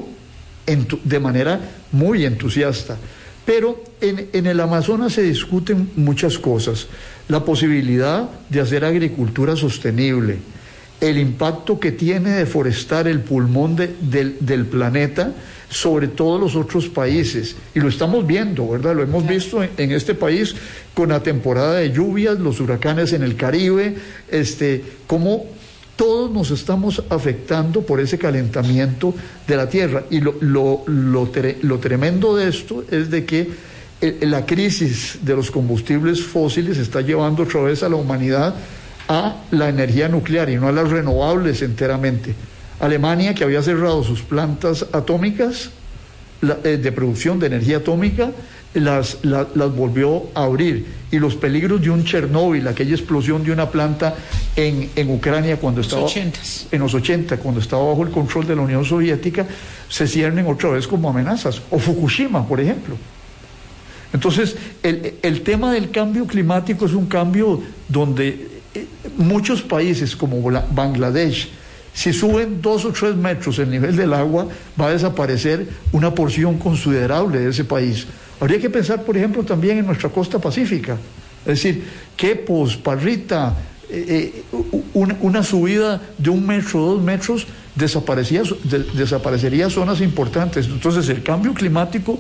[1.05, 1.61] de manera
[1.92, 2.96] muy entusiasta.
[3.44, 6.87] Pero en, en, el Amazonas se discuten muchas cosas.
[7.29, 10.38] La posibilidad de hacer agricultura sostenible,
[11.01, 15.33] el impacto que tiene deforestar el pulmón del, del planeta,
[15.69, 17.57] sobre todos los otros países.
[17.75, 18.95] Y lo estamos viendo, ¿verdad?
[18.95, 20.55] Lo hemos visto en, este país
[20.95, 23.97] con la temporada de lluvias, los huracanes en el Caribe,
[24.31, 25.47] este, cómo
[25.97, 29.15] todos nos estamos afectando por ese calentamiento
[29.47, 30.05] de la Tierra.
[30.11, 33.49] Y lo, lo, lo, tremendo de esto es de que
[34.01, 38.55] eh, la crisis de los combustibles fósiles está llevando otra vez a la humanidad
[39.09, 42.35] a la energía nuclear y no a las renovables enteramente.
[42.81, 45.71] Alemania, que había cerrado sus plantas atómicas
[46.42, 48.31] eh, de producción de energía atómica,
[48.75, 50.85] las, las volvió a abrir.
[51.11, 54.14] Y los peligros de un Chernóbil, aquella explosión de una planta
[54.55, 56.07] en, en Ucrania cuando estaba...
[56.71, 59.47] En los 80, cuando estaba bajo el control de la Unión Soviética,
[59.88, 61.62] se ciernen otra vez como amenazas.
[61.71, 62.97] O Fukushima, por ejemplo.
[64.12, 68.56] Entonces, el, el tema del cambio climático es un cambio donde
[69.17, 71.49] muchos países como Bangladesh,
[71.93, 74.47] si suben dos o tres metros el nivel del agua,
[74.79, 78.07] va a desaparecer una porción considerable de ese país.
[78.39, 80.99] Habría que pensar, por ejemplo, también en nuestra costa pacífica.
[81.47, 81.85] Es decir,
[82.17, 83.55] Quepos, Parrita,
[83.89, 88.43] eh, eh, una, subida de un metro, dos metros, desaparecía,
[88.95, 90.67] desaparecería zonas importantes.
[90.67, 92.19] Entonces, el cambio climático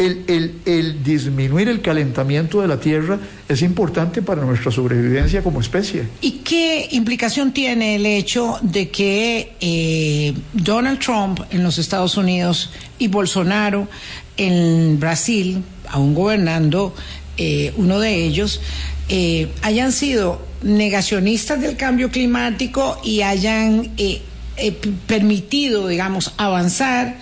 [0.00, 6.04] el, disminuir el calentamiento de la Tierra es importante para nuestra sobrevivencia como especie.
[6.20, 12.70] ¿Y qué implicación tiene el hecho de que eh, Donald Trump en los Estados Unidos
[12.98, 13.88] y Bolsonaro
[14.36, 16.94] en Brasil, aún gobernando
[17.36, 18.60] eh, uno de ellos,
[19.08, 23.90] eh, hayan sido negacionistas del cambio climático y hayan
[25.06, 27.16] permitido, digamos, avanzar?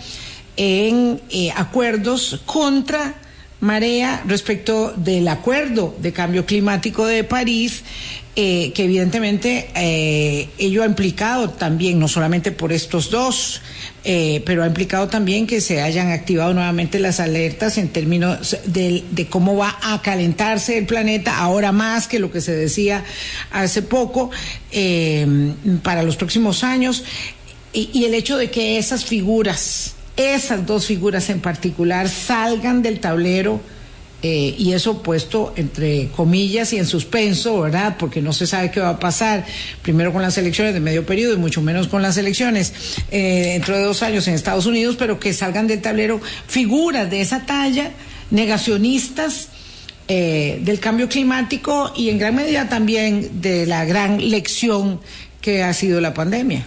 [0.58, 3.14] En eh, acuerdos contra
[3.60, 7.82] Marea respecto del acuerdo de cambio climático de París,
[8.36, 13.62] eh, que evidentemente eh, ello ha implicado también, no solamente por estos dos,
[14.44, 19.54] pero ha implicado también que se hayan activado nuevamente las alertas en términos de, cómo
[19.54, 23.04] va a calentarse el planeta, ahora más que lo que se decía
[23.50, 24.30] hace poco,
[25.82, 27.04] para los próximos años,
[27.74, 33.60] y el hecho de que esas figuras, esas dos figuras en particular salgan del tablero
[34.20, 37.94] eh, y eso puesto entre comillas y en suspenso, ¿verdad?
[37.96, 39.46] Porque no se sabe qué va a pasar,
[39.80, 42.72] primero con las elecciones de medio periodo y mucho menos con las elecciones
[43.12, 47.20] eh, dentro de dos años en Estados Unidos, pero que salgan del tablero figuras de
[47.20, 47.92] esa talla,
[48.32, 49.50] negacionistas
[50.08, 55.00] eh, del cambio climático y en gran medida también de la gran lección
[55.40, 56.64] que ha sido la pandemia.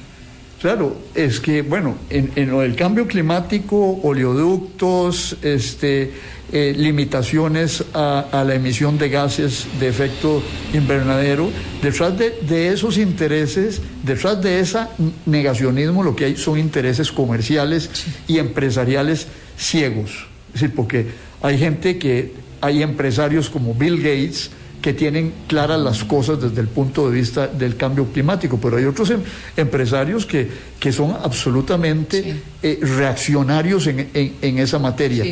[0.61, 6.11] Claro, es que, bueno, en, en lo del cambio climático, oleoductos, este,
[6.53, 10.43] eh, limitaciones a, la emisión de gases de efecto
[10.73, 11.49] invernadero,
[11.81, 14.79] detrás de, esos intereses, detrás de ese
[15.25, 17.89] negacionismo, lo que hay son intereses comerciales
[18.27, 20.27] y empresariales ciegos.
[20.53, 21.07] Es decir, porque
[21.41, 26.67] hay gente que, hay empresarios como Bill Gates, que tienen claras las cosas desde el
[26.67, 29.21] punto de vista del cambio climático, pero hay otros em,
[29.55, 35.23] empresarios que, que son absolutamente eh, reaccionarios en, en, esa materia.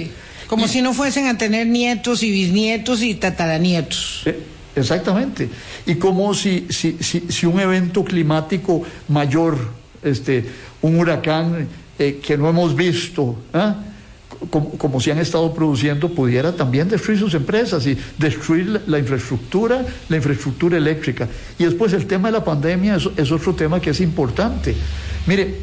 [0.48, 4.24] Como si no fuesen a tener nietos y bisnietos y tataranietos.
[4.26, 4.40] Eh,
[4.76, 5.50] exactamente.
[5.86, 9.58] Y como si, si, si, si, un evento climático mayor,
[10.04, 10.46] este,
[10.82, 13.76] un huracán eh, que no hemos visto, ¿ah?
[14.49, 19.86] Como, como se han estado produciendo, pudiera también destruir sus empresas y destruir la, infraestructura,
[20.08, 21.28] la infraestructura eléctrica.
[21.58, 24.75] Y después el tema de la pandemia es, otro tema que es importante.
[25.28, 25.58] Mire,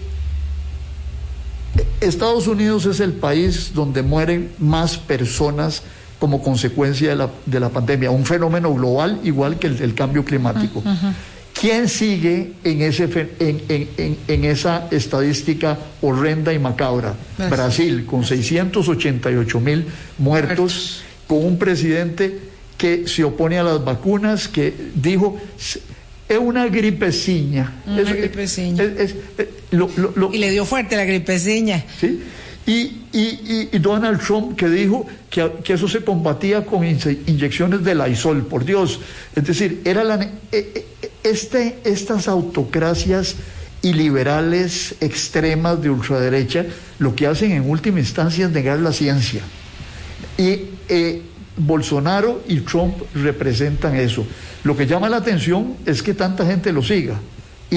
[2.01, 5.83] Estados Unidos es el país donde mueren más personas
[6.19, 10.83] como consecuencia de la, de la pandemia, un fenómeno global igual que el cambio climático.
[11.59, 17.15] ¿Quién sigue en, ese, en, esa estadística horrenda y macabra?
[17.49, 19.87] Brasil, con 688 mil
[20.19, 22.39] muertos, con un presidente
[22.77, 25.41] que se opone a las vacunas, que dijo,
[26.29, 27.73] es una gripeciña.
[27.87, 28.85] Una gripeciña.
[30.33, 31.85] y le dio fuerte la gripeciña.
[31.99, 32.21] ¿Sí?
[32.67, 38.45] Y, y, Donald Trump que dijo que, que, eso se combatía con inyecciones de Lysol,
[38.45, 38.99] por Dios.
[39.37, 43.37] Es decir, era la, e, e, este, estas autocracias
[43.83, 46.67] iliberales extremas de ultraderecha
[46.99, 49.43] lo que hacen en última instancia es negar la ciencia.
[50.39, 51.23] Y eh,
[51.57, 54.27] Bolsonaro y Trump representan eso.
[54.65, 57.19] Lo que llama la atención es que tanta gente lo siga.
[57.69, 57.77] Y,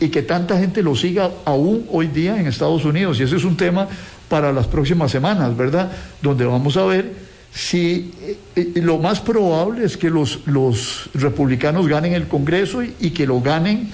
[0.00, 3.20] y, que tanta gente lo siga aún hoy día en Estados Unidos.
[3.20, 3.86] Y ese es un tema
[4.30, 5.92] para las próximas semanas, ¿verdad?
[6.22, 11.88] Donde vamos a ver si eh, eh, lo más probable es que los, los republicanos
[11.88, 13.90] ganen el Congreso y, que lo ganen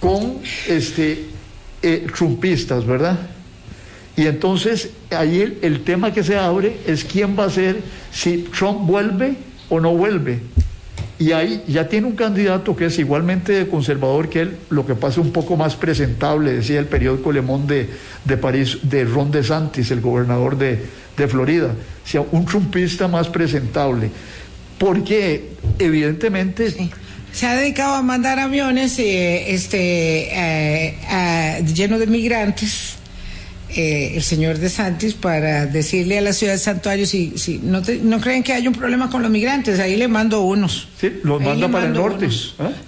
[0.00, 1.26] con este
[1.82, 3.18] eh, trumpistas, ¿verdad?
[4.16, 8.48] Y entonces ahí el, el, tema que se abre es quién va a ser, si
[8.56, 9.36] Trump vuelve
[9.68, 10.40] o no vuelve.
[11.18, 15.20] Y ahí ya tiene un candidato que es igualmente conservador que él, lo que pasa
[15.20, 17.90] un poco más presentable, decía el periódico Le Monde
[18.24, 20.78] de, París, de Ron DeSantis, el gobernador de,
[21.16, 21.74] de Florida,
[22.30, 24.10] un trumpista más presentable.
[24.78, 25.50] Porque
[25.80, 26.72] evidentemente
[27.32, 32.96] se ha dedicado a mandar aviones eh, este, eh, llenos de migrantes.
[33.76, 37.82] Eh, el señor de Santis para decirle a la ciudad de Santuario si, si no,
[38.02, 40.88] no creen que hay un problema con los migrantes, ahí les mando unos.
[40.98, 42.28] Sí, los manda para el norte.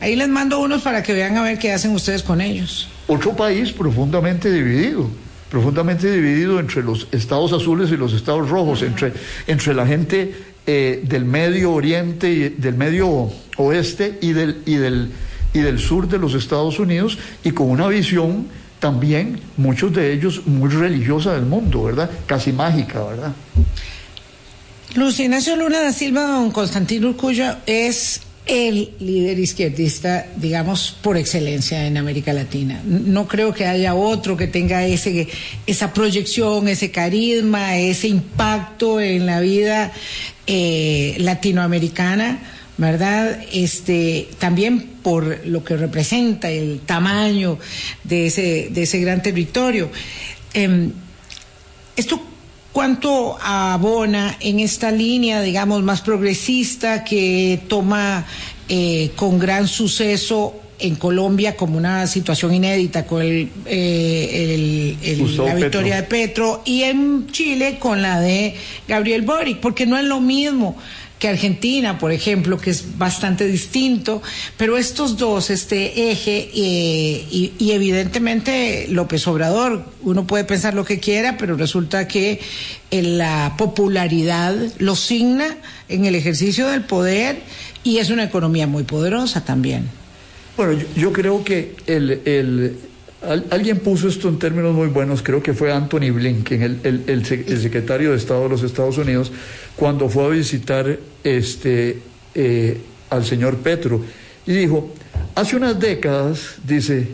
[0.00, 2.88] Ahí les mando unos para que vean a ver qué hacen ustedes con ellos.
[3.08, 5.10] Otro país profundamente dividido
[5.50, 9.12] profundamente dividido entre los estados azules y los estados rojos, entre,
[9.48, 10.32] entre la gente
[10.66, 15.10] eh, del Medio Oriente y del Medio Oeste y del, y, del,
[15.52, 18.46] y del sur de los Estados Unidos y con una visión
[18.80, 22.10] también, muchos de ellos, muy religiosa del mundo, ¿verdad?
[22.26, 23.32] Casi mágica, ¿verdad?
[24.94, 31.86] Luis Ignacio Luna da Silva, don Constantino Urcullo, es el líder izquierdista, digamos, por excelencia
[31.86, 32.80] en América Latina.
[32.84, 35.28] No creo que haya otro que tenga ese,
[35.66, 39.92] esa proyección, ese carisma, ese impacto en la vida
[40.48, 42.40] eh, latinoamericana,
[42.76, 43.38] ¿verdad?
[43.52, 47.58] Este, también por lo que representa el tamaño
[48.04, 49.90] de ese, de ese gran territorio.
[50.54, 50.92] Em,
[51.96, 52.20] esto
[52.72, 58.24] ¿Cuánto abona en esta línea, digamos, más progresista que toma
[58.68, 64.96] eh, con gran suceso en Colombia como una situación inédita con el, eh,
[65.36, 68.54] la victoria de Petro y en Chile con la de
[68.86, 70.76] Gabriel Boric, porque no es lo mismo
[71.20, 74.22] que Argentina, por ejemplo, que es bastante distinto,
[74.56, 80.98] pero estos dos, este eje eh, y, evidentemente López Obrador, uno puede pensar lo que
[80.98, 82.40] quiera, pero resulta que
[82.90, 85.58] en la popularidad lo signa
[85.90, 87.42] en el ejercicio del poder
[87.84, 89.90] y es una economía muy poderosa también.
[90.56, 92.78] Bueno, yo, creo que el,
[93.50, 97.24] alguien puso esto en términos muy buenos, creo que fue Anthony Blinken, el, el,
[97.60, 99.30] secretario de Estado de los Estados Unidos,
[99.76, 101.98] cuando fue a visitar este,
[102.34, 102.80] eh,
[103.10, 104.02] al señor Petro.
[104.46, 104.94] Y dijo,
[105.34, 107.08] hace unas décadas, dice,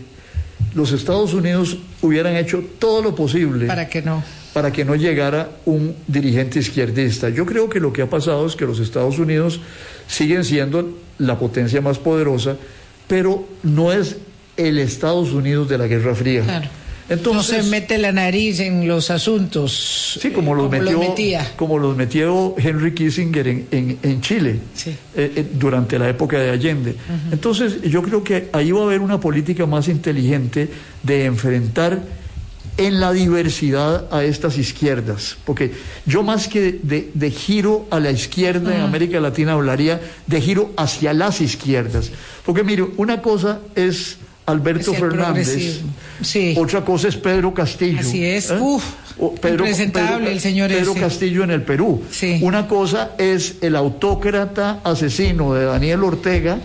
[0.74, 3.66] los Estados Unidos hubieran hecho todo lo posible.
[3.66, 4.22] Para que no.
[4.52, 7.28] Para que no llegara un dirigente izquierdista.
[7.30, 9.60] Yo creo que lo que ha pasado es que los Estados Unidos
[10.06, 12.56] siguen siendo la potencia más poderosa,
[13.08, 14.16] pero no es
[14.56, 16.42] el Estados Unidos de la Guerra Fría.
[16.42, 16.68] Claro.
[17.08, 20.18] Entonces, no se mete la nariz en los asuntos.
[20.20, 21.00] Sí, como los, metió,
[21.54, 24.98] como los metió Henry Kissinger en, en, Chile eh,
[25.36, 26.96] eh, durante la época de Allende.
[27.30, 30.68] Entonces, yo creo que ahí va a haber una política más inteligente
[31.04, 32.00] de enfrentar
[32.76, 35.72] en la diversidad a estas izquierdas, porque
[36.04, 41.14] yo más que de, giro a la izquierda en América Latina hablaría de giro hacia
[41.14, 42.10] las izquierdas,
[42.44, 45.80] porque mire, una cosa es Alberto Fernández.
[46.56, 48.00] Otra cosa es Pedro Castillo.
[48.00, 48.50] Así es.
[48.50, 48.58] ¿eh?
[48.58, 48.84] Uf,
[49.40, 52.02] Pedro, el señor Pedro Castillo en el Perú.
[52.42, 56.58] Una cosa es el autócrata asesino de Daniel Ortega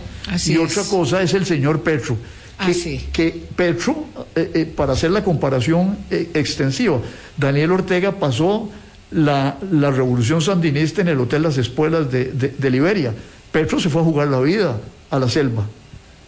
[0.45, 2.17] y otra cosa es el señor Petro.
[2.63, 6.99] Que, ah, que Petro, eh, eh, para hacer la comparación extensiva,
[7.35, 8.69] Daniel Ortega pasó
[9.09, 13.15] la, revolución sandinista en el Hotel Las Espuelas de, de Liberia.
[13.51, 15.65] Petro se fue a jugar la vida a la selva.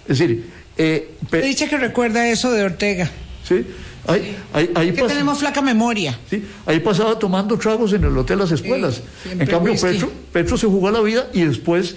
[0.08, 3.10] Es decir, eh, Dice que recuerda eso de Ortega.
[3.48, 3.66] Sí.
[4.06, 4.38] Ahí,
[4.76, 6.20] ahí, que tenemos flaca memoria.
[6.30, 9.02] Sí, ahí pasaba tomando tragos en el hotel Las Escuelas.
[9.26, 11.96] en cambio, Petro, Petro, se jugó la vida y después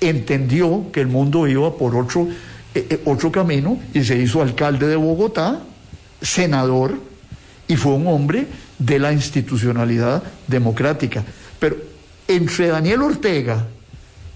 [0.00, 2.28] entendió que el mundo iba por otro,
[2.74, 5.60] eh, eh, otro camino y se hizo alcalde de Bogotá,
[6.20, 6.98] senador,
[7.66, 8.46] y fue un hombre
[8.78, 11.24] de la institucionalidad democrática.
[11.58, 11.76] Pero
[12.28, 13.66] entre Daniel Ortega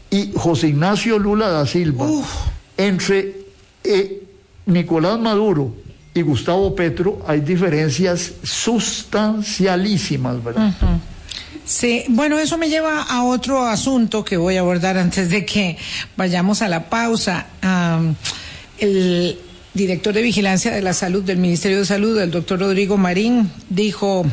[0.09, 2.09] y José Ignacio Lula da Silva,
[2.79, 3.44] entre
[3.85, 4.23] eh,
[4.67, 5.75] Nicolás Maduro
[6.15, 10.73] y Gustavo Petro hay diferencias sustancialísimas, ¿verdad?
[11.65, 15.77] Sí, bueno, eso me lleva a otro asunto que voy a abordar antes de que
[16.17, 17.47] vayamos a la pausa.
[18.79, 19.39] el
[19.73, 24.25] director de Vigilancia de la Salud del Ministerio de Salud, el doctor Rodrigo Marín, dijo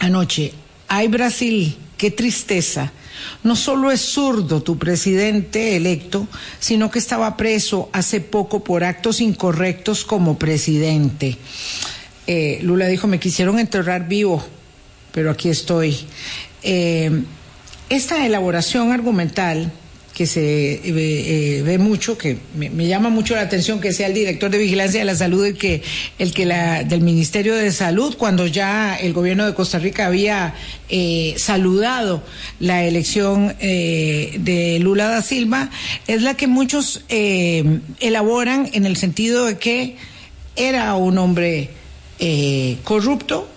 [0.00, 0.52] anoche,
[0.88, 2.92] ay Brasil, qué tristeza
[3.42, 6.26] no solo es zurdo tu presidente electo,
[6.58, 11.36] sino que estaba preso hace poco por actos incorrectos como presidente.
[12.26, 14.44] Eh, Lula dijo, me quisieron enterrar vivo,
[15.12, 15.96] pero aquí estoy.
[16.62, 17.22] Eh,
[17.88, 19.70] esta elaboración argumental
[20.16, 24.14] que se eh, eh, ve mucho, que me, llama mucho la atención que sea el
[24.14, 25.82] director de vigilancia de la salud el que,
[26.18, 30.54] el que la, del Ministerio de Salud, cuando ya el gobierno de Costa Rica había
[30.88, 32.22] eh, saludado
[32.60, 35.68] la elección de Lula da Silva,
[36.06, 39.96] es la que muchos elaboran en el sentido de que
[40.56, 41.68] era un hombre
[42.84, 43.50] corrupto,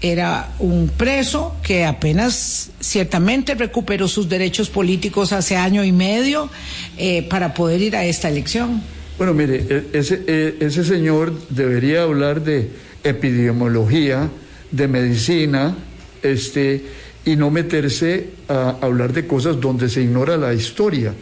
[0.00, 6.50] era un preso que apenas ciertamente recuperó sus derechos políticos hace año y medio
[6.98, 8.82] eh, para poder ir a esta elección.
[9.16, 12.70] Bueno, mire, e, ese, e, ese señor debería hablar de
[13.02, 14.28] epidemiología,
[14.70, 15.74] de medicina,
[16.22, 16.84] este,
[17.24, 21.12] y no meterse a hablar de cosas donde se ignora la historia,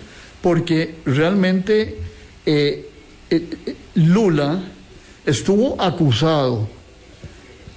[0.43, 1.97] porque realmente
[2.45, 2.91] eh,
[3.31, 3.43] eh,
[3.95, 4.63] Lula
[5.25, 6.69] estuvo acusado,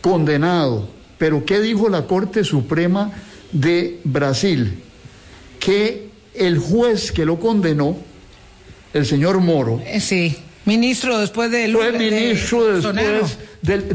[0.09, 0.87] condenado,
[1.17, 3.11] pero ¿qué dijo la Corte Suprema
[3.51, 4.79] de Brasil?
[5.59, 7.97] Que el juez que lo condenó,
[8.93, 10.37] el señor Moro, eh, sí
[10.67, 13.87] Ministro después de Fue ministro después del,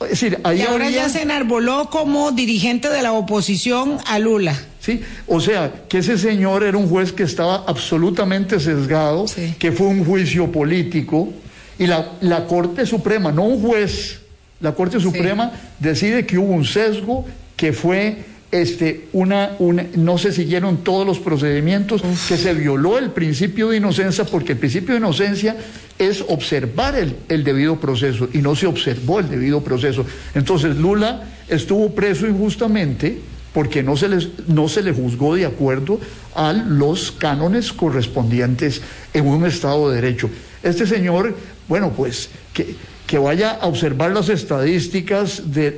[0.00, 4.58] es decir, y ahora ya se enarboló como dirigente de la oposición a Lula.
[4.80, 9.26] Sí, o sea, que ese señor era un juez que estaba absolutamente sesgado,
[9.60, 11.32] que fue un juicio político,
[11.78, 14.20] y la, la Corte Suprema, no un juez,
[14.60, 19.52] la Corte Suprema decide que hubo un sesgo que fue este, una,
[19.96, 24.58] no se siguieron todos los procedimientos, que se violó el principio de inocencia, porque el
[24.58, 25.56] principio de inocencia
[25.98, 30.04] es observar el, el, debido proceso y no se observó el debido proceso.
[30.34, 33.20] Entonces Lula estuvo preso injustamente
[33.52, 36.00] porque no se, les, no se le juzgó de acuerdo
[36.34, 38.80] a los cánones correspondientes
[39.12, 40.30] en un Estado de Derecho.
[40.62, 41.36] Este señor,
[41.68, 42.74] bueno, pues que
[43.10, 45.72] que vaya a observar las estadísticas de,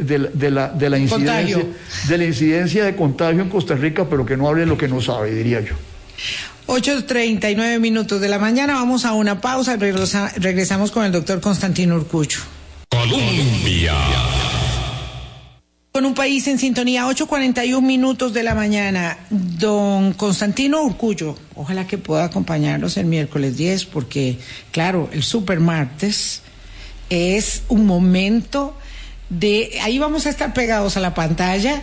[0.50, 1.64] la, de la, incidencia,
[2.06, 5.00] de la incidencia de contagio en Costa Rica, pero que no hable lo que no
[5.00, 5.74] sabe, diría yo.
[6.66, 11.96] 8.39 minutos de la mañana, vamos a una pausa y regresamos con el doctor Constantino
[11.96, 12.40] Urcucho.
[12.90, 13.94] Colombia.
[15.90, 19.16] Con un país en sintonía, 8.41 minutos de la mañana.
[19.30, 24.36] Don Constantino Urcullo, ojalá que pueda acompañarnos el miércoles 10, porque,
[24.70, 26.42] claro, el super martes
[27.12, 28.74] es un momento
[29.28, 31.82] de ahí vamos a estar pegados a la pantalla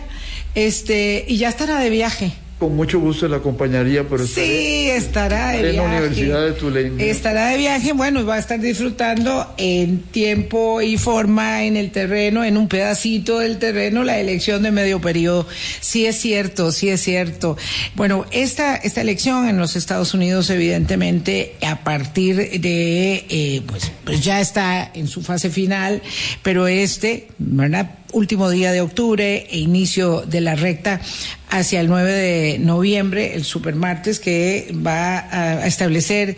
[0.56, 5.70] este y ya estará de viaje con mucho gusto la acompañaría, pero sí, estará de
[5.70, 7.08] en la Universidad de Tulane.
[7.08, 11.90] Estará de viaje, bueno, y va a estar disfrutando en tiempo y forma en el
[11.90, 15.46] terreno, en un pedacito del terreno, la elección de medio periodo.
[15.80, 17.56] Sí es cierto, sí es cierto.
[17.94, 24.22] Bueno, esta, esta elección en los Estados Unidos, evidentemente, a partir de, eh, pues, pues
[24.22, 26.02] ya está en su fase final,
[26.42, 28.00] pero este, ¿verdad?
[28.12, 31.00] Último día de octubre e inicio de la recta
[31.48, 36.36] hacia el 9 de noviembre, el supermartes, que va a establecer,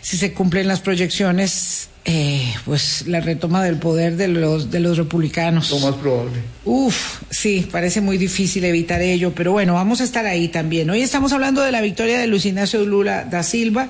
[0.00, 4.98] si se cumplen las proyecciones, eh, pues la retoma del poder de los de los
[4.98, 5.70] republicanos.
[5.70, 6.32] Lo más probable.
[6.64, 10.90] Uf, sí, parece muy difícil evitar ello, pero bueno, vamos a estar ahí también.
[10.90, 13.88] Hoy estamos hablando de la victoria de Luis Ignacio Lula da Silva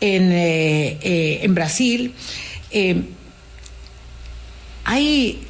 [0.00, 2.14] en, eh, eh, en Brasil.
[4.84, 5.40] hay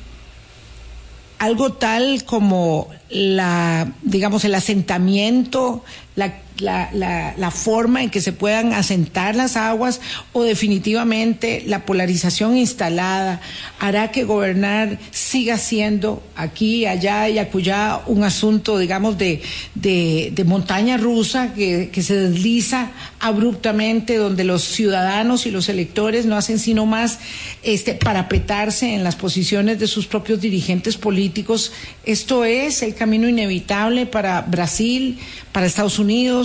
[1.42, 5.82] algo tal como la, digamos, el asentamiento,
[6.14, 10.00] la la, la, la, forma en que se puedan asentar las aguas
[10.32, 13.40] o definitivamente la polarización instalada
[13.78, 19.42] hará que gobernar siga siendo aquí, allá y acullá un asunto, digamos, de,
[19.74, 22.90] de, montaña rusa que, que, se desliza
[23.20, 27.20] abruptamente, donde los ciudadanos y los electores no hacen sino más
[27.62, 31.72] este, parapetarse en las posiciones de sus propios dirigentes políticos.
[32.04, 35.18] Esto es el camino inevitable para Brasil,
[35.52, 36.41] para Estados Unidos,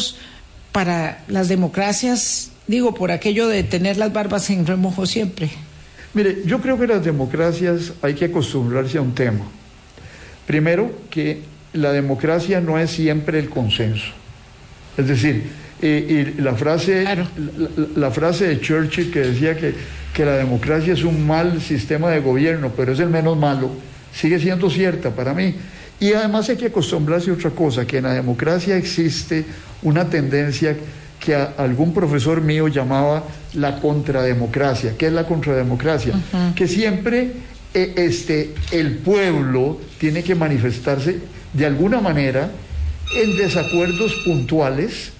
[0.71, 5.49] para las democracias, digo, por aquello de tener las barbas en remojo siempre?
[6.13, 9.45] Mire, yo creo que las democracias hay que acostumbrarse a un tema.
[10.45, 11.41] Primero, que
[11.73, 14.13] la democracia no es siempre el consenso.
[14.97, 15.43] Es decir,
[15.81, 17.05] y la, frase,
[17.95, 19.75] la, frase de Churchill que decía que,
[20.13, 23.69] que la democracia es un mal sistema de gobierno, pero es el menos malo,
[24.11, 25.53] sigue siendo cierta para mí.
[25.99, 29.45] Y además hay que acostumbrarse a otra cosa, que en la democracia existe
[29.81, 30.75] una tendencia
[31.19, 33.23] que algún profesor mío llamaba
[33.55, 34.95] la contrademocracia.
[34.97, 36.13] ¿Qué es la contrademocracia?
[36.55, 37.31] Que siempre
[37.73, 41.19] eh, este, el pueblo tiene que manifestarse
[41.53, 42.51] de alguna manera
[43.15, 45.11] en desacuerdos puntuales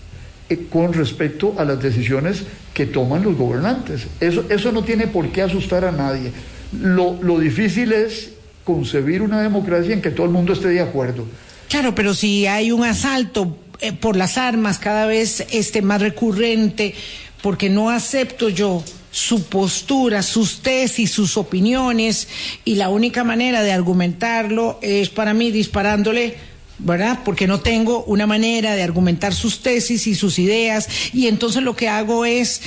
[0.50, 4.08] eh, con respecto a las decisiones que toman los gobernantes.
[4.20, 6.32] Eso, eso no tiene por qué asustar a nadie.
[6.80, 8.37] Lo, lo difícil es
[8.68, 11.26] concebir una democracia en que todo el mundo esté de acuerdo.
[11.70, 16.94] Claro, pero si hay un asalto eh, por las armas cada vez este más recurrente,
[17.42, 22.28] porque no acepto yo su postura, sus tesis, sus opiniones,
[22.66, 26.36] y la única manera de argumentarlo es para mí disparándole
[26.80, 27.22] ¿verdad?
[27.26, 31.76] Porque no tengo una manera de argumentar sus tesis y sus ideas, y entonces lo
[31.76, 32.62] que hago es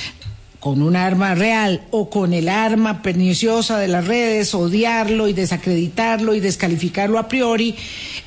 [0.61, 6.35] con un arma real o con el arma perniciosa de las redes, odiarlo y desacreditarlo
[6.35, 7.75] y descalificarlo a priori,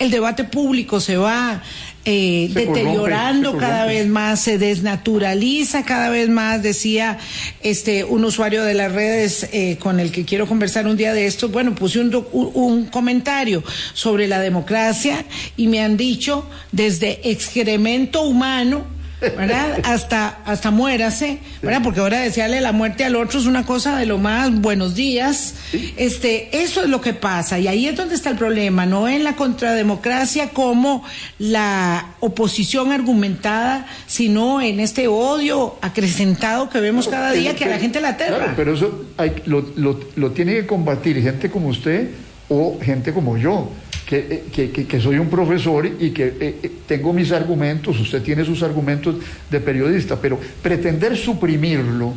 [0.01, 1.63] el debate público se va
[2.05, 7.19] eh, deteriorando cada vez más, se desnaturaliza cada vez más, decía
[7.63, 11.27] este un usuario de las redes eh, con el que quiero conversar un día de
[11.27, 13.63] esto, bueno, puse un, un comentario
[13.93, 15.25] sobre la democracia
[15.57, 19.81] y me han dicho desde excremento humano ¿verdad?
[19.85, 21.83] Hasta, hasta muérase, ¿verdad?
[21.83, 25.55] Porque ahora desearle la muerte al otro es una cosa de lo más buenos días.
[25.97, 29.25] Este, eso es lo que pasa, y ahí es donde está el problema, no en
[29.25, 31.05] la contrademocracia como
[31.39, 37.79] la oposición argumentada, sino en este odio acrecentado que vemos cada día que a la
[37.79, 38.37] gente la aterra.
[38.37, 42.11] Claro, pero eso hay, lo, lo, lo tiene que combatir gente como usted
[42.49, 43.71] o gente como yo.
[44.11, 48.45] Eh, que, que, soy un profesor y que eh, eh, tengo mis argumentos, usted tiene
[48.45, 49.17] sus argumentos
[49.51, 52.13] de periodista, pero pretender suprimirlo,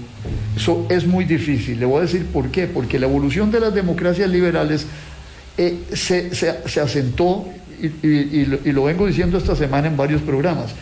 [0.56, 1.80] eso es muy difícil.
[1.80, 4.86] Le voy a decir por qué, porque la evolución de las democracias liberales
[5.94, 7.48] se, se, asentó,
[7.82, 10.76] y, y lo vengo diciendo esta semana en varios programas,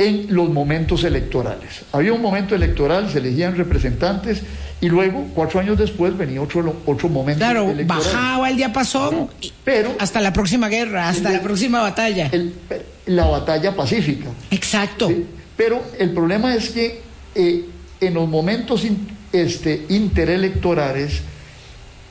[0.00, 1.82] en los momentos electorales.
[1.92, 4.40] Había un momento electoral, se elegían representantes
[4.80, 7.40] y luego, cuatro años después, venía otro, otro momento.
[7.40, 9.28] Claro, bajaba el diapasón
[9.62, 12.30] pero, hasta la próxima guerra, hasta la próxima batalla.
[13.04, 14.30] la batalla pacífica.
[14.50, 15.12] Exacto.
[15.54, 17.02] Pero el problema es que
[17.34, 17.66] eh,
[18.00, 18.86] en los momentos
[19.32, 21.20] este, interelectorales,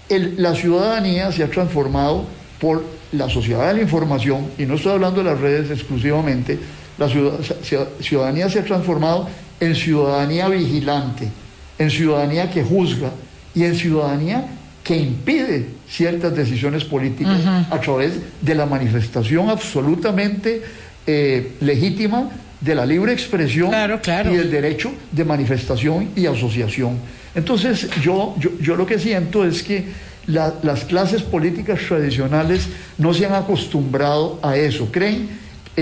[0.09, 2.25] la ciudadanía se ha transformado
[2.61, 6.59] por la sociedad de la información, y no estoy hablando de las redes exclusivamente,
[6.99, 7.07] la
[8.01, 9.27] ciudadanía se ha transformado
[9.59, 11.29] en ciudadanía vigilante
[11.79, 13.09] en ciudadanía que juzga
[13.55, 14.45] y en ciudadanía
[14.83, 17.39] que impide ciertas decisiones políticas
[17.69, 20.61] a través de la manifestación absolutamente
[21.07, 22.29] eh, legítima
[22.59, 26.97] de la libre expresión y el derecho de manifestación y asociación.
[27.33, 29.85] Entonces yo, yo, lo que siento es que
[30.27, 34.89] las clases políticas tradicionales no se han acostumbrado a eso.
[34.91, 35.29] Creen,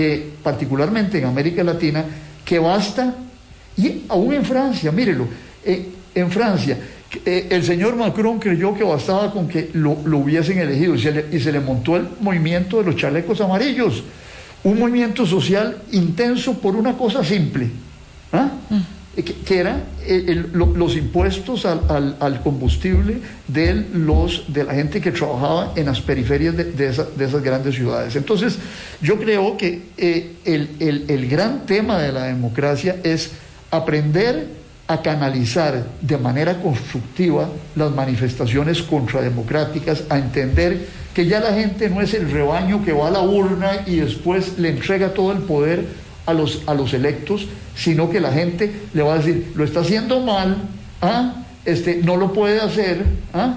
[0.00, 2.04] eh, particularmente en América Latina,
[2.44, 3.16] que basta,
[3.76, 5.26] y aún en Francia, mírelo,
[5.64, 6.78] eh, en Francia.
[7.24, 11.00] Eh, el señor Macron creyó que bastaba con que lo, hubiesen elegido y
[11.40, 14.04] se, le, montó el movimiento de los chalecos amarillos,
[14.62, 17.68] un movimiento social intenso por una cosa simple,
[18.32, 18.50] ¿ah?
[18.70, 18.97] mm.
[19.16, 19.82] Eh, que, era
[20.52, 26.86] los impuestos al, combustible de, los, de la gente que trabajaba en las periferias de,
[26.88, 28.16] esas grandes ciudades.
[28.16, 28.58] Entonces,
[29.00, 33.32] yo creo que el, el gran tema de la democracia es
[33.70, 41.90] aprender a canalizar de manera constructiva las manifestaciones contrademocráticas, a entender que ya la gente
[41.90, 45.38] no es el rebaño que va a la urna y después le entrega todo el
[45.38, 45.84] poder
[46.28, 49.80] a los, a los electos, sino que la gente le va a decir, lo está
[49.80, 50.58] haciendo mal,
[51.00, 51.36] ¿ah?
[51.64, 53.02] este, no lo puede hacer.
[53.32, 53.56] ¿ah?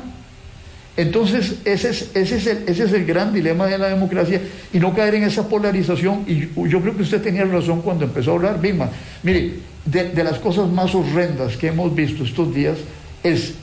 [0.95, 4.41] Entonces, ese es, ese, es el, ese es el gran dilema de la democracia
[4.71, 6.23] y no caer en esa polarización.
[6.27, 8.89] Y yo creo que usted tenía razón cuando empezó a hablar, Bima.
[9.23, 12.77] Mire, de, las cosas más horrendas que hemos visto estos días
[13.21, 13.55] es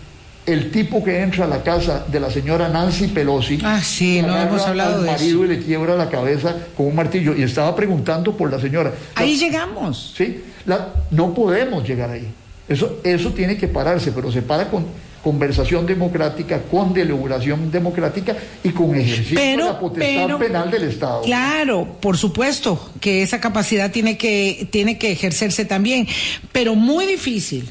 [0.49, 3.59] el tipo que entra a la casa de la señora Nancy Pelosi.
[3.63, 7.37] Ah, sí, no hemos hablado al marido y le quiebra la cabeza con un martillo.
[7.37, 8.93] Y estaba preguntando por la señora.
[9.15, 10.15] Ahí llegamos.
[10.17, 12.27] Sí, la, no podemos llegar ahí.
[12.67, 14.87] Eso, eso tiene que pararse, pero se para con
[15.23, 18.35] conversación democrática, con deliberación democrática
[18.65, 21.23] y con ejercicio de la potestad penal del Estado.
[21.23, 26.09] Claro, por supuesto que esa capacidad tiene que, tiene que ejercerse también,
[26.53, 27.69] pero muy difícil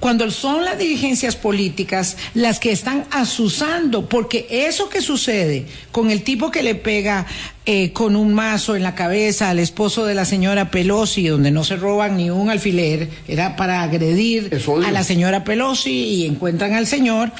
[0.00, 6.22] cuando son las dirigencias políticas las que están asusando, porque eso que sucede con el
[6.22, 7.26] tipo que le pega
[7.64, 11.64] eh, con un mazo en la cabeza al esposo de la señora Pelosi, donde no
[11.64, 16.86] se roban ni un alfiler, era para agredir a la señora Pelosi y encuentran al
[16.86, 17.32] señor.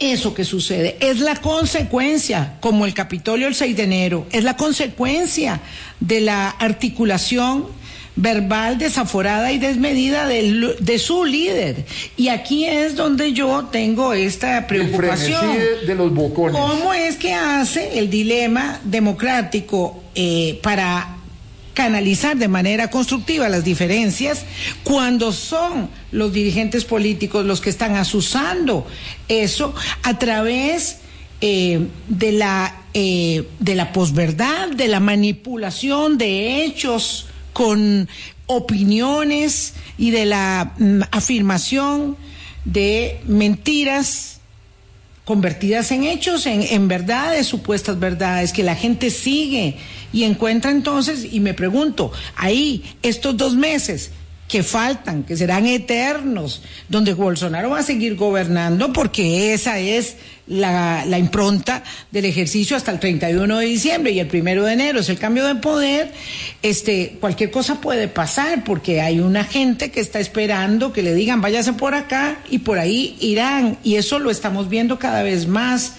[0.00, 4.56] Eso que sucede es la consecuencia, como el Capitolio el 6 de enero, es la
[4.56, 5.60] consecuencia
[5.98, 7.66] de la articulación
[8.18, 11.86] verbal desaforada y desmedida de, de, su líder.
[12.16, 15.40] Y aquí es donde yo tengo esta preocupación.
[15.86, 16.60] de, los bocones.
[16.60, 21.14] ¿Cómo es que hace el dilema democrático eh, para
[21.74, 24.44] canalizar de manera constructiva las diferencias
[24.82, 28.84] cuando son los dirigentes políticos los que están asusando
[29.28, 30.98] eso a través
[31.40, 37.28] eh, de la eh, de la posverdad, de la manipulación de hechos
[37.58, 38.08] con
[38.46, 42.16] opiniones y de la mm, afirmación
[42.64, 44.38] de mentiras
[45.24, 49.76] convertidas en hechos, en, en, verdades, supuestas verdades, que la gente sigue
[50.12, 54.12] y encuentra entonces, y me pregunto, ahí, estos dos meses,
[54.48, 61.04] que faltan, que serán eternos, donde Bolsonaro va a seguir gobernando porque esa es la,
[61.18, 65.00] impronta del ejercicio hasta el 31 de diciembre y el primero de enero.
[65.00, 66.12] Es el cambio de poder,
[66.62, 71.42] este, cualquier cosa puede pasar porque hay una gente que está esperando que le digan
[71.42, 73.76] váyase por acá y por ahí irán.
[73.84, 75.96] Y eso lo estamos viendo cada vez más.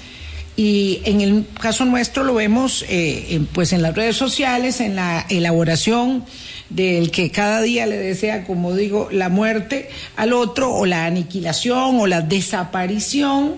[0.58, 4.96] Y en el caso nuestro lo vemos eh, en, pues en las redes sociales, en
[4.96, 6.26] la elaboración
[6.70, 12.00] del que cada día le desea, como digo, la muerte al otro o la aniquilación
[12.00, 13.56] o la desaparición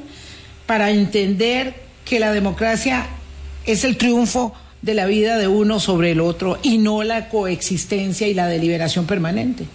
[0.66, 3.06] para entender que la democracia
[3.66, 8.28] es el triunfo de la vida de uno sobre el otro y no la coexistencia
[8.28, 9.66] y la deliberación permanente.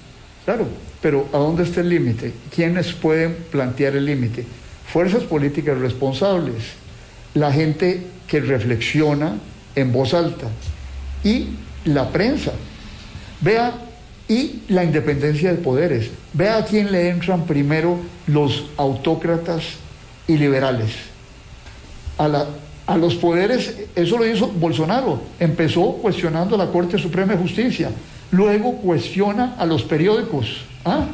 [0.45, 0.67] Claro,
[1.01, 2.33] pero ¿a dónde está el límite?
[2.55, 4.45] ¿Quiénes pueden plantear el límite?
[4.93, 6.55] Fuerzas políticas responsables
[7.37, 9.37] la gente que reflexiona
[9.75, 10.49] en voz alta
[11.23, 11.49] y
[11.85, 12.53] la prensa.
[13.41, 13.75] Vea,
[14.29, 16.11] y la independencia de poderes.
[16.33, 19.63] Vea a quién le entran primero los autócratas
[20.27, 20.91] y liberales.
[22.19, 22.47] A, la,
[22.87, 25.23] a los poderes, eso lo hizo Bolsonaro.
[25.39, 27.91] Empezó cuestionando a la Corte Suprema de Justicia.
[28.33, 30.65] Luego cuestiona a los periódicos.
[30.85, 31.07] ¿Ah?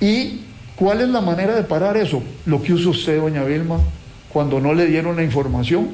[0.00, 0.40] ¿Y
[0.76, 2.22] cuál es la manera de parar eso?
[2.46, 3.78] Lo que usa usted, doña Vilma,
[4.32, 5.88] cuando no le dieron la información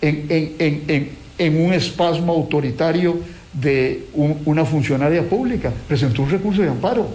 [0.00, 3.18] en, un espasmo autoritario
[3.54, 5.72] de una funcionaria pública.
[5.88, 7.08] Presentó un recurso de amparo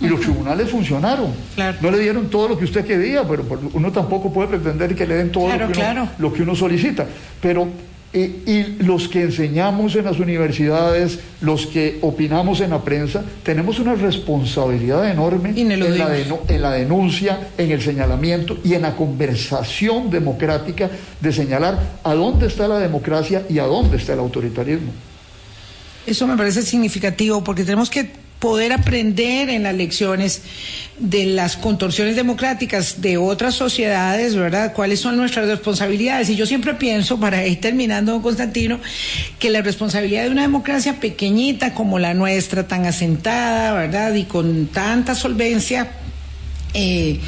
[0.00, 1.32] y los tribunales funcionaron.
[1.80, 5.14] No le dieron todo lo que usted quería, pero uno tampoco puede pretender que le
[5.14, 7.06] den todo lo, que uno, lo que uno solicita.
[7.40, 7.68] Pero
[8.12, 13.94] y, los que enseñamos en las universidades, los que opinamos en la prensa, tenemos una
[13.94, 16.16] responsabilidad enorme en la,
[16.48, 20.88] en la, denuncia, en el señalamiento y en la conversación democrática
[21.20, 24.92] de señalar a dónde está la democracia y a dónde está el autoritarismo.
[26.06, 30.42] Eso me parece significativo porque tenemos que poder aprender en las lecciones
[30.98, 34.72] de las contorsiones democráticas de otras sociedades, ¿verdad?
[34.74, 36.28] ¿Cuáles son nuestras responsabilidades?
[36.28, 38.78] Y yo siempre pienso, para ir terminando, don Constantino,
[39.38, 44.14] que la responsabilidad de una democracia pequeñita como la nuestra, tan asentada, ¿verdad?
[44.14, 45.90] Y con tanta solvencia,
[46.74, 47.18] eh,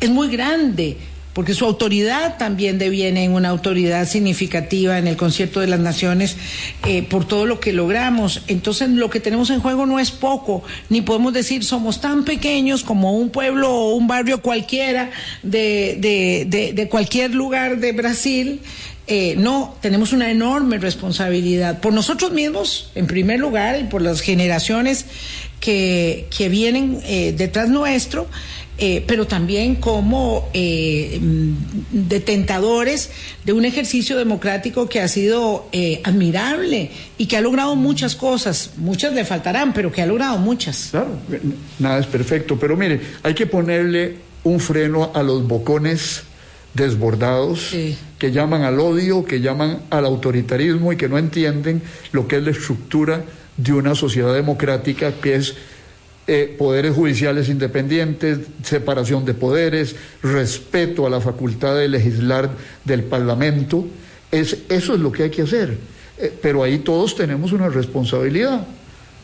[0.00, 0.96] es muy grande
[1.32, 6.36] porque su autoridad también deviene en una autoridad significativa en el concierto de las naciones
[6.86, 8.42] eh, por todo lo que logramos.
[8.48, 12.82] Entonces lo que tenemos en juego no es poco, ni podemos decir somos tan pequeños
[12.82, 15.10] como un pueblo o un barrio cualquiera
[15.42, 18.60] de, de, de, cualquier lugar de Brasil.
[19.08, 24.20] Eh, no, tenemos una enorme responsabilidad por nosotros mismos, en primer lugar, y por las
[24.20, 25.06] generaciones
[25.60, 28.28] que, que vienen eh, detrás nuestro
[28.78, 31.20] eh, pero también como eh,
[31.92, 33.10] detentadores
[33.44, 38.70] de un ejercicio democrático que ha sido eh, admirable y que ha logrado muchas cosas.
[38.78, 40.88] Muchas le faltarán, pero que ha logrado muchas.
[40.90, 41.10] Claro,
[41.78, 46.22] nada es perfecto, pero mire, hay que ponerle un freno a los bocones
[46.74, 47.70] desbordados
[48.18, 52.42] que llaman al odio, que llaman al autoritarismo y que no entienden lo que es
[52.42, 53.24] la estructura
[53.56, 55.54] de una sociedad democrática que es
[56.28, 62.48] eh, poderes judiciales independientes, separación de poderes, respeto a la facultad de legislar
[62.84, 63.84] del Parlamento.
[64.30, 65.76] Es, eso es lo que hay que hacer.
[66.18, 68.64] Eh, pero ahí todos tenemos una responsabilidad.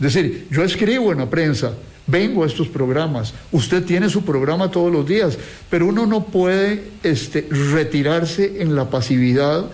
[0.01, 1.73] Es decir, yo escribo en la prensa,
[2.09, 5.39] vengo a estos programas, usted tiene su programa todos los días,
[5.71, 9.67] pero uno no puede este, retirarse en la pasividad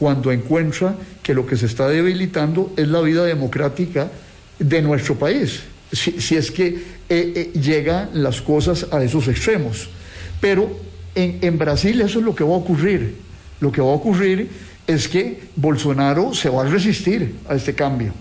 [0.00, 4.10] cuando encuentra que lo que se está debilitando es la vida democrática
[4.58, 5.62] de nuestro país
[5.92, 9.88] si, es que eh, eh, llegan las cosas a esos extremos.
[10.40, 10.70] Pero
[11.14, 13.16] en, en Brasil eso es lo que va a ocurrir.
[13.60, 14.48] Lo que va a ocurrir
[14.86, 18.12] es que Bolsonaro se va a resistir a este cambio.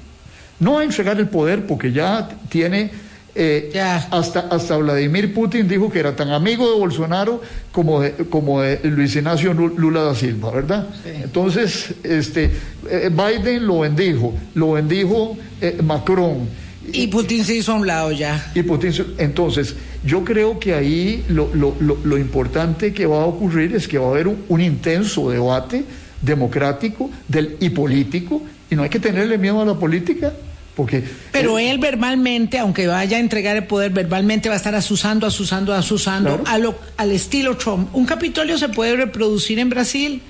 [0.60, 2.92] No a entregar el poder porque ya tiene
[3.34, 3.72] eh,
[4.12, 7.42] hasta, hasta Vladimir Putin dijo que era tan amigo de Bolsonaro
[7.72, 10.88] como de, como de Luis Ignacio Lula da Silva, ¿verdad?
[11.06, 12.52] Entonces, este,
[12.84, 15.38] Biden lo bendijo, lo bendijo
[15.82, 16.50] Macron,
[16.92, 18.52] y Putin se hizo a un lado ya.
[18.56, 23.76] Y Putin, entonces, yo creo que ahí lo, lo, lo, importante que va a ocurrir
[23.76, 25.86] es que va a haber un, intenso debate
[26.22, 30.34] democrático del, y político, y no hay que tenerle miedo a la política.
[30.76, 35.28] Porque, Pero él verbalmente, aunque vaya a entregar el poder, verbalmente va a estar asusando,
[35.28, 37.90] asusando, asusando a lo, al estilo Trump.
[37.94, 40.22] ¿Un Capitolio se puede reproducir en Brasil?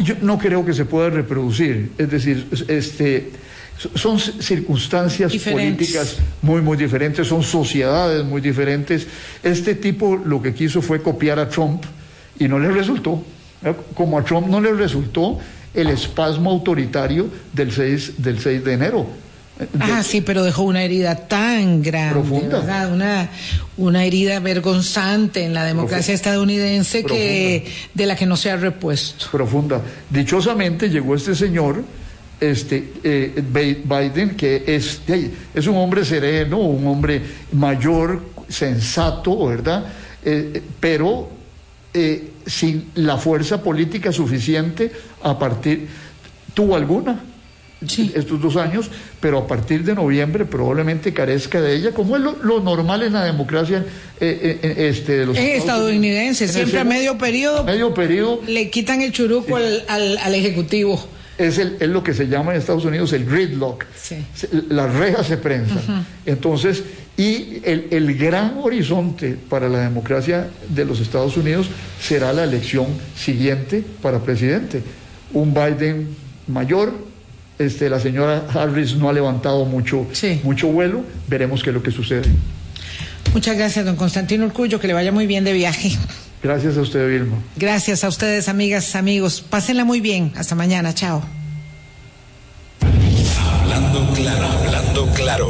[0.00, 1.92] Yo no creo que se pueda reproducir.
[1.96, 3.30] Es decir, este
[3.94, 9.06] son circunstancias políticas muy, muy diferentes, son sociedades muy diferentes.
[9.42, 11.84] Este tipo lo que quiso fue copiar a Trump
[12.38, 13.22] y no le resultó.
[13.94, 15.38] Como a Trump no le resultó
[15.74, 19.06] el espasmo autoritario del 6, del 6 de enero.
[19.80, 22.60] Ah, sí, pero dejó una herida tan grande, Profunda.
[22.60, 22.92] ¿verdad?
[22.92, 23.28] Una,
[23.76, 29.26] una herida vergonzante en la democracia estadounidense que de la que no se ha repuesto.
[29.32, 29.82] profunda.
[30.10, 31.82] Dichosamente llegó este señor,
[32.40, 35.00] este eh, Bi- Biden, que es,
[35.54, 37.20] es un hombre sereno, un hombre
[37.52, 39.84] mayor, sensato, ¿verdad?
[40.24, 41.28] Eh, pero
[41.94, 44.90] eh, sin la fuerza política suficiente
[45.22, 45.86] a partir,
[46.54, 47.24] tuvo alguna
[47.86, 48.10] Sí.
[48.12, 52.36] estos dos años, pero a partir de noviembre probablemente carezca de ella, como es lo,
[52.42, 53.86] lo normal en la democracia
[54.18, 58.68] eh, eh, este, de los Es Estados estadounidense, siempre a medio periodo medio periodo le
[58.68, 61.00] quitan el churuco al, al, al ejecutivo.
[61.38, 63.84] Es, el, es lo que se llama en Estados Unidos el gridlock.
[64.00, 64.16] Sí.
[64.68, 66.04] Las rejas se prensan.
[66.26, 66.82] Entonces,
[67.16, 71.68] y el, el gran horizonte para la democracia de los Estados Unidos
[72.00, 72.86] será la elección
[73.16, 74.82] siguiente para presidente.
[75.32, 76.08] Un Biden
[76.46, 76.92] mayor,
[77.58, 80.40] este, la señora Harris no ha levantado mucho, Sí.
[80.44, 82.28] mucho vuelo, veremos qué es lo que sucede.
[83.34, 85.90] Muchas gracias, don Constantino Urcullo, que le vaya muy bien de viaje.
[86.42, 87.36] Gracias a usted, Vilma.
[87.56, 89.40] Gracias a ustedes, amigas, amigos.
[89.40, 90.32] Pásenla muy bien.
[90.36, 90.94] Hasta mañana.
[90.94, 91.22] Chao.
[92.80, 95.46] Hablando claro, hablando claro.